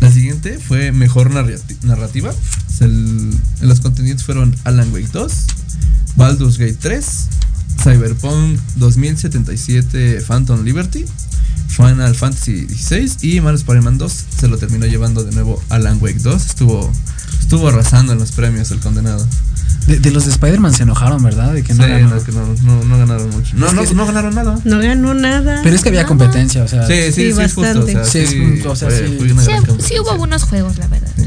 [0.00, 2.34] La siguiente fue mejor narrati- narrativa.
[2.80, 3.30] El-
[3.60, 5.32] los contendientes fueron Alan Wake 2,
[6.16, 7.04] Baldur's Gate 3,
[7.82, 11.04] Cyberpunk 2077 Phantom Liberty,
[11.68, 14.12] Final Fantasy XVI y Mario Spider-Man 2.
[14.40, 16.46] Se lo terminó llevando de nuevo Alan Wake 2.
[16.46, 16.90] Estuvo,
[17.40, 19.26] estuvo arrasando en los premios el condenado.
[19.86, 21.52] De, de los de Spider-Man se enojaron, ¿verdad?
[21.54, 22.10] De que no Sí, ganó.
[22.14, 23.56] no, que no, no- no ganaron mucho.
[23.56, 24.58] No, no, ganaron nada.
[24.64, 25.60] No ganó nada.
[25.62, 26.08] Pero es que había Nada.
[26.08, 26.86] competencia, o sea.
[26.86, 27.60] Sí, sí, Sí, sí, es justo.
[27.60, 27.92] O bastante.
[27.92, 29.14] sea, Sí, sí, o sea, fue- sí.
[29.18, 29.42] fue una
[29.80, 31.10] Sí, hubo buenos juegos, la verdad.
[31.16, 31.24] Sí.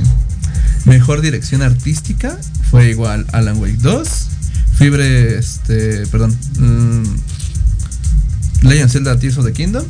[0.85, 2.37] Mejor dirección artística
[2.69, 4.07] fue igual Alan Wake 2,
[4.81, 7.03] Fibre, este, perdón, mm,
[8.63, 9.85] Legend of Zelda Tears of the Kingdom,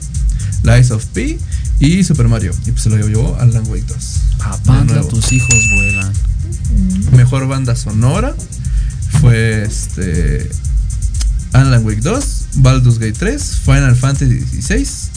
[0.64, 1.40] Lies of P
[1.80, 2.52] y Super Mario.
[2.66, 3.98] Y pues se lo llevó Alan Wake 2.
[4.38, 6.12] Papá, tus hijos vuelan.
[7.16, 8.36] Mejor banda sonora
[9.22, 10.50] fue este
[11.54, 15.10] Alan Wake 2, Baldur's Gate 3, Final Fantasy 16,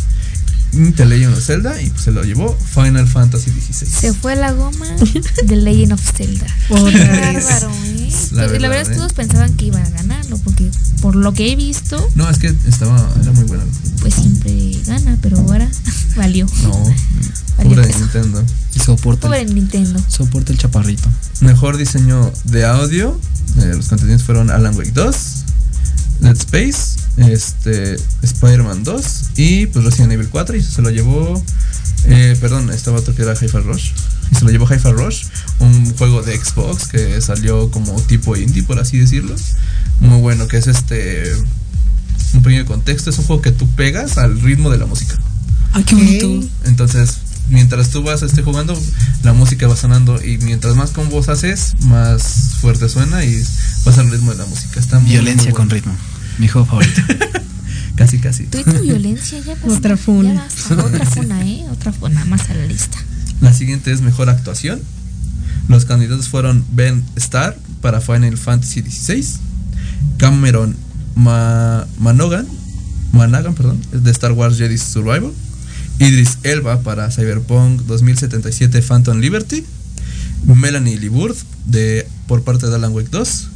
[0.95, 3.91] The Legend of Zelda y pues se lo llevó Final Fantasy 16.
[3.91, 4.87] Se fue la goma
[5.47, 6.47] de Legend of Zelda.
[6.68, 7.72] Qué bárbaro,
[8.14, 8.28] ¿eh?
[8.32, 8.98] La La, verdad, verdad es que ¿eh?
[8.98, 12.54] todos pensaban que iban a ganarlo, porque por lo que he visto, No, es que
[12.66, 13.64] estaba, era muy bueno.
[14.00, 15.68] pues siempre gana, pero ahora
[16.16, 16.46] valió.
[16.62, 16.72] No,
[17.58, 17.98] Valió queso.
[18.00, 18.44] Nintendo.
[18.74, 20.00] Y soporta, Pobre el, Nintendo.
[20.08, 21.08] soporta el chaparrito.
[21.40, 23.18] Mejor diseño de audio.
[23.60, 25.16] eh, los contenidos fueron Alan Wake 2,
[26.20, 29.04] Dead Space, este, Spider-Man 2
[29.36, 31.40] y pues Resident Evil 4 y se lo llevó,
[32.06, 33.90] eh, perdón, estaba otro que era Hi-Fi Rush.
[34.35, 35.26] Y se lo llevó Hi-Fi Rush,
[35.61, 39.37] un juego de Xbox que salió como tipo indie, por así decirlo.
[40.01, 41.32] Muy bueno, que es este,
[42.32, 45.14] un pequeño contexto, es un juego que tú pegas al ritmo de la música.
[45.72, 46.49] Ay, qué bonito.
[46.64, 47.18] Entonces,
[47.49, 48.76] mientras tú vas este, jugando,
[49.22, 53.41] la música va sonando y mientras más combos haces, más fuerte suena y
[53.85, 54.80] vas al ritmo de la música.
[54.80, 55.95] Está muy, Violencia muy con ritmo.
[56.39, 57.03] Mi juego favorito.
[57.97, 58.47] Casi, casi.
[58.47, 59.76] Tú y tu violencia ya vas.
[59.78, 60.35] Otra funa.
[60.35, 61.64] ya vas- Otra funa, ¿eh?
[61.70, 62.99] Otra funa más a la lista.
[63.41, 64.80] La siguiente es mejor actuación.
[65.68, 69.24] Los candidatos fueron Ben Starr para Final Fantasy XVI,
[70.18, 70.76] Cameron
[71.14, 72.47] Ma- Manogan,
[73.12, 75.32] Managan, perdón, de Star Wars Jedi Survival,
[75.99, 79.64] Idris Elba para Cyberpunk 2077 Phantom Liberty,
[80.47, 83.49] Melanie Liburd de por parte de Alan Wake 2,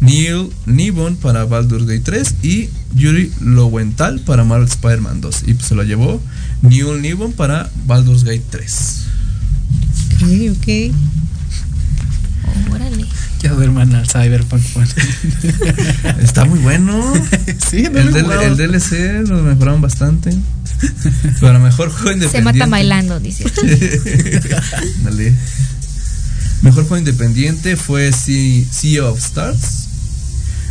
[0.00, 5.42] Neil Nibon para Baldur's Gate 3 y Yuri Lowenthal para Marvel Spider-Man 2.
[5.46, 6.20] Y pues se lo llevó
[6.62, 8.98] Neil Nibon para Baldur's Gate 3.
[10.22, 10.94] Ok, ok.
[12.72, 13.06] Órale.
[13.42, 14.62] Ya duerman al Cyberpunk.
[14.74, 14.90] bueno.
[16.22, 17.12] Está muy bueno.
[17.70, 20.36] sí, no El, del- el DLC lo mejoraron bastante.
[21.40, 22.58] Pero mejor juego Se independiente.
[22.58, 23.44] mata bailando, dice.
[25.04, 25.34] Dale.
[26.62, 29.88] Mejor juego independiente fue Sea, Sea of Stars.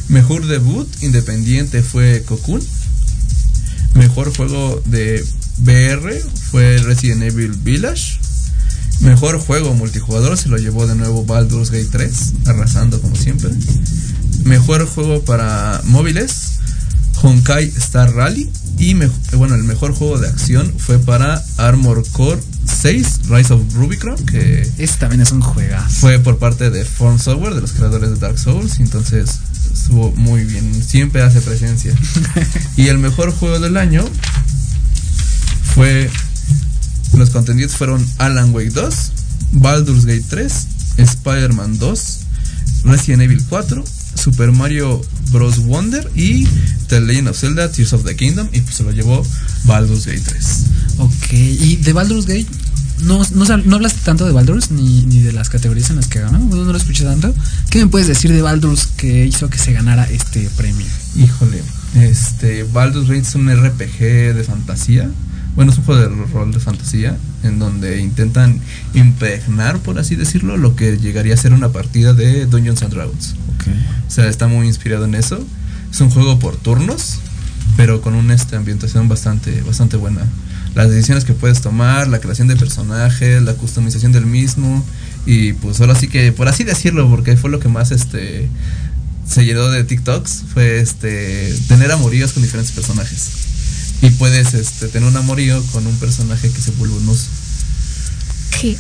[0.10, 2.62] Mejor debut independiente fue Cocoon.
[3.96, 5.24] Mejor juego de
[5.60, 6.22] VR
[6.52, 8.18] fue Resident Evil Village.
[9.02, 13.50] Mejor juego multijugador se lo llevó de nuevo Baldur's Gate 3, arrasando como siempre.
[14.44, 16.60] Mejor juego para móviles,
[17.22, 18.50] Honkai Star Rally.
[18.78, 23.74] Y me- bueno, el mejor juego de acción fue para Armor Core 6, Rise of
[23.74, 25.90] Rubicon, que Este también es un juegazo.
[26.00, 28.80] fue por parte de Form Software, de los creadores de Dark Souls.
[28.80, 29.30] Entonces
[29.74, 31.94] estuvo muy bien, siempre hace presencia.
[32.78, 34.04] y el mejor juego del año
[35.76, 36.10] fue.
[37.14, 38.96] Los contendientes fueron Alan Wake 2,
[39.54, 40.54] Baldur's Gate 3,
[40.98, 42.20] Spider-Man 2,
[42.86, 43.84] Resident Evil 4,
[44.16, 45.02] Super Mario
[45.32, 45.60] Bros.
[45.60, 46.46] Wonder y
[46.88, 48.48] The Legend of Zelda Tears of the Kingdom.
[48.52, 49.26] Y pues se lo llevó
[49.66, 50.66] Baldur's Gate 3.
[50.98, 51.34] Ok.
[51.34, 52.48] ¿Y de Baldur's Gate?
[53.04, 56.20] no, no, no hablaste tanto de Baldur's ni, ni de las categorías en las que
[56.20, 56.40] ganó.
[56.40, 57.34] Bueno, no lo escuché tanto.
[57.70, 60.86] ¿Qué me puedes decir de Baldur's que hizo que se ganara este premio?
[61.16, 61.62] Híjole,
[61.96, 65.10] este, Baldur's Gate es un RPG de fantasía.
[65.56, 68.62] Bueno, es un juego de rol de fantasía en donde intentan
[68.94, 73.36] impregnar, por así decirlo, lo que llegaría a ser una partida de Dungeons and Dragons.
[74.08, 75.44] O sea, está muy inspirado en eso.
[75.92, 77.20] Es un juego por turnos,
[77.78, 80.22] pero con una este, ambientación bastante, bastante buena.
[80.74, 84.86] Las decisiones que puedes tomar, la creación de personajes, la customización del mismo.
[85.26, 88.50] Y pues ahora sí que, por así decirlo, porque fue lo que más este
[89.28, 93.51] se llenó de TikToks, fue este tener amoríos con diferentes personajes.
[94.02, 97.28] Y puedes este, tener un amorío con un personaje que se vuelve un oso.
[98.60, 98.78] ¿Qué?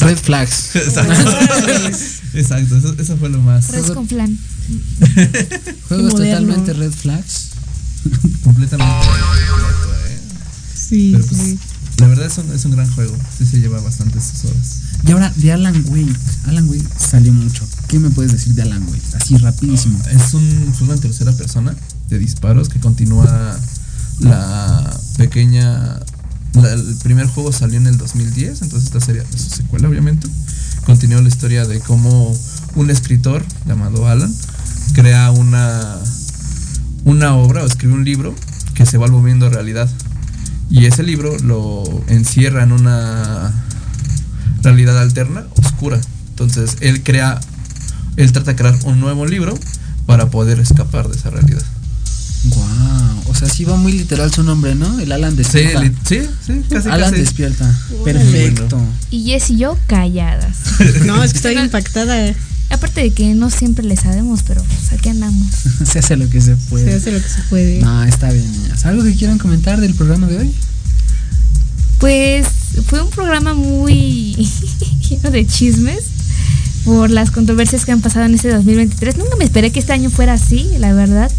[0.00, 0.70] Red flags.
[0.76, 1.12] Exacto.
[2.34, 3.68] Exacto, eso, eso fue lo más.
[3.70, 4.36] Res con flan.
[5.88, 7.50] Juegos totalmente red flags.
[8.42, 9.06] Completamente.
[9.06, 10.20] ¿eh?
[10.74, 11.58] Sí, Pero pues, sí.
[11.98, 13.16] la verdad es un, es un gran juego.
[13.38, 14.78] Sí se lleva bastantes horas.
[15.06, 16.16] Y ahora, de Alan Wake.
[16.46, 17.66] Alan Wake salió mucho.
[17.88, 19.02] ¿Qué me puedes decir de Alan Wake?
[19.14, 20.00] Así rapidísimo.
[20.10, 21.74] Es un juego en tercera persona
[22.08, 23.58] de disparos que continúa
[24.20, 26.00] la pequeña.
[26.54, 30.28] el primer juego salió en el 2010, entonces esta es su secuela, obviamente.
[30.86, 32.34] Continúa la historia de cómo
[32.74, 34.32] un escritor llamado Alan
[34.92, 35.96] crea una,
[37.04, 38.34] una obra o escribe un libro
[38.74, 39.88] que se va volviendo realidad.
[40.70, 43.52] Y ese libro lo encierra en una
[44.62, 46.00] realidad alterna, oscura.
[46.30, 47.40] Entonces él crea,
[48.16, 49.58] él trata de crear un nuevo libro
[50.06, 51.62] para poder escapar de esa realidad.
[53.34, 55.00] O sea, sí va muy literal su nombre, ¿no?
[55.00, 55.82] El Alan Sí, despierta.
[55.82, 57.20] li- sí, sí, casi Alan casi.
[57.22, 57.74] despierta.
[58.04, 58.80] Perfecto.
[59.10, 60.56] Y Jess y yo calladas.
[61.04, 62.32] No, es que estoy impactada.
[62.70, 65.48] Aparte de que no siempre le sabemos, pero pues aquí andamos.
[65.84, 66.84] se hace lo que se puede.
[66.90, 67.80] Se hace lo que se puede.
[67.80, 68.86] No, está bien, niñas.
[68.86, 70.54] ¿Algo que quieran comentar del programa de hoy?
[71.98, 72.46] Pues
[72.86, 74.34] fue un programa muy
[75.08, 76.04] lleno de chismes
[76.84, 79.16] por las controversias que han pasado en este 2023.
[79.16, 81.30] Nunca me esperé que este año fuera así, la verdad.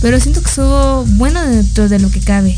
[0.00, 2.56] Pero siento que estuvo bueno dentro de lo que cabe.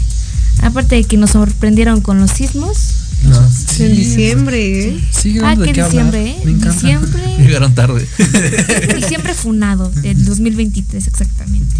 [0.62, 2.94] Aparte de que nos sorprendieron con los sismos.
[3.24, 3.38] No,
[3.80, 5.00] en diciembre, ¿eh?
[5.10, 5.86] Sigue Ah, que hablar.
[5.86, 6.36] diciembre, ¿eh?
[6.44, 6.72] Me encanta.
[6.72, 7.22] Diciembre.
[7.38, 8.06] Llegaron tarde.
[8.96, 11.76] Diciembre funado del 2023 exactamente.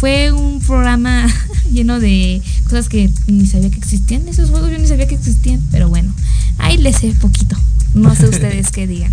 [0.00, 1.26] Fue un programa
[1.72, 4.26] lleno de cosas que ni sabía que existían.
[4.28, 6.12] Esos juegos yo ni sabía que existían, pero bueno,
[6.58, 7.56] ahí les sé poquito.
[7.94, 9.12] No sé ustedes qué digan.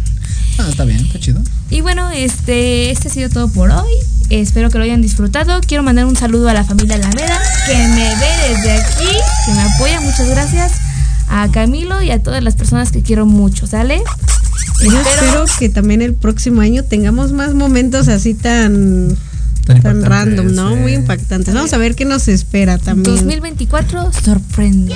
[0.57, 1.41] Ah, está bien, está chido.
[1.69, 3.91] Y bueno, este, este ha sido todo por hoy.
[4.29, 5.59] Espero que lo hayan disfrutado.
[5.61, 9.61] Quiero mandar un saludo a la familia Alameda, que me ve desde aquí, que me
[9.61, 10.01] apoya.
[10.01, 10.73] Muchas gracias.
[11.27, 14.01] A Camilo y a todas las personas que quiero mucho, ¿sale?
[14.83, 19.17] Yo espero que también el próximo año tengamos más momentos así tan
[19.65, 20.75] Tan random, ¿no?
[20.75, 21.53] Muy impactantes.
[21.53, 23.15] Vamos a ver qué nos espera también.
[23.15, 24.93] 2024 sorprende.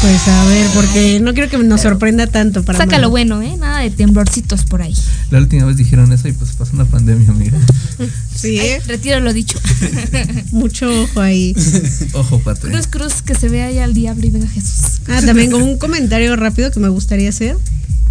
[0.00, 3.56] Pues a ver, porque no quiero que nos sorprenda tanto para Saca lo bueno, ¿eh?
[3.56, 4.94] Nada de temblorcitos por ahí.
[5.30, 7.58] La última vez dijeron eso y pues pasó una pandemia, amiga.
[8.36, 8.82] Sí, ¿eh?
[8.86, 9.58] Retiro lo dicho.
[10.50, 11.56] mucho ojo ahí.
[12.12, 12.68] Ojo, pate.
[12.68, 15.00] Cruz, cruz, que se vea ya el diablo y venga Jesús.
[15.08, 17.56] Ah, también como un comentario rápido que me gustaría hacer.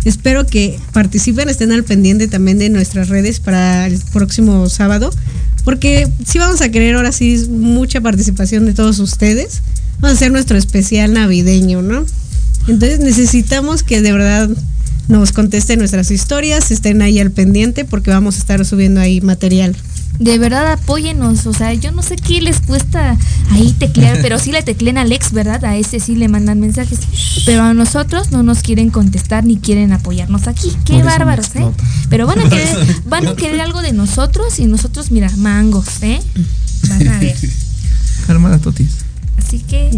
[0.04, 5.12] Espero que participen, estén al pendiente también de nuestras redes para el próximo sábado,
[5.64, 9.62] porque sí vamos a querer ahora sí mucha participación de todos ustedes.
[10.00, 12.06] Vamos a hacer nuestro especial navideño, ¿no?
[12.68, 14.50] Entonces necesitamos que de verdad
[15.08, 19.76] nos contesten nuestras historias, estén ahí al pendiente porque vamos a estar subiendo ahí material.
[20.20, 21.46] De verdad, apóyenos.
[21.46, 23.18] O sea, yo no sé qué les cuesta
[23.52, 25.64] ahí teclear, pero sí le tecleen a Alex, ¿verdad?
[25.66, 27.00] A ese sí le mandan mensajes.
[27.46, 30.72] Pero a nosotros no nos quieren contestar ni quieren apoyarnos aquí.
[30.86, 31.68] Qué bárbaros, ¿eh?
[32.10, 32.68] Pero van a querer,
[33.06, 36.22] van a querer algo de nosotros y nosotros, mira, mangos, ¿eh?
[36.90, 37.36] Van a ver.
[38.26, 39.05] Calma, Totis.
[39.46, 39.92] Así que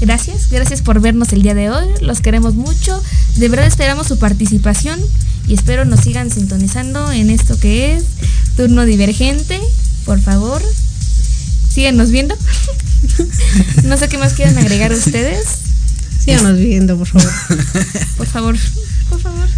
[0.00, 1.86] gracias, gracias por vernos el día de hoy.
[2.00, 3.02] Los queremos mucho.
[3.36, 4.98] De verdad esperamos su participación
[5.46, 8.04] y espero nos sigan sintonizando en esto que es
[8.56, 9.60] Turno Divergente.
[10.06, 10.62] Por favor,
[11.68, 12.34] síganos viendo.
[13.84, 15.46] no sé qué más quieran agregar ustedes.
[16.24, 17.32] Síganos viendo, por favor.
[18.16, 18.56] Por favor,
[19.10, 19.48] por favor.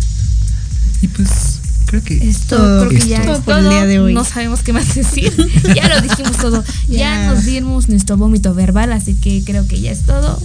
[1.02, 1.55] Y pues,
[1.87, 3.70] creo que Esto Todo, creo que ya todo es por el todo.
[3.70, 4.12] día de hoy.
[4.14, 5.32] No sabemos qué más decir.
[5.74, 6.62] ya lo dijimos todo.
[6.89, 7.26] Ya Ya.
[7.32, 10.41] nos dimos nuestro vómito verbal, así que creo que ya es todo.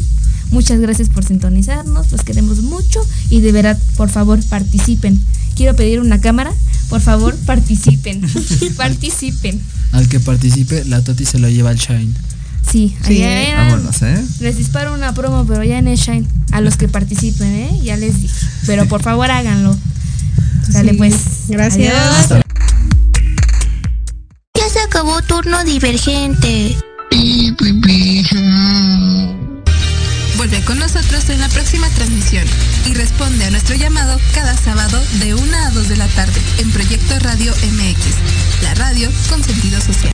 [0.52, 5.20] Muchas gracias por sintonizarnos, los queremos mucho y de verdad, por favor, participen.
[5.56, 6.52] Quiero pedir una cámara,
[6.90, 8.22] por favor, participen.
[8.78, 9.62] participen.
[9.94, 12.12] al que participe, la Toti se lo lleva al Shine.
[12.70, 14.24] Sí, Sí, allá Vámonos, ¿eh?
[14.40, 17.80] les disparo una promo, pero ya en el Shine, a los que participen, ¿eh?
[17.84, 18.34] Ya les dije.
[18.68, 19.76] Pero por favor háganlo.
[20.70, 20.98] Dale Sí.
[20.98, 21.14] pues.
[21.48, 22.32] Gracias.
[22.32, 22.44] Adiós.
[24.56, 26.78] Ya se acabó turno divergente.
[27.12, 27.56] Bueno,
[30.38, 32.46] Vuelve con nosotros en la próxima transmisión
[32.88, 36.72] y responde a nuestro llamado cada sábado de 1 a 2 de la tarde en
[36.72, 40.12] Proyecto Radio MX, la radio con sentido social.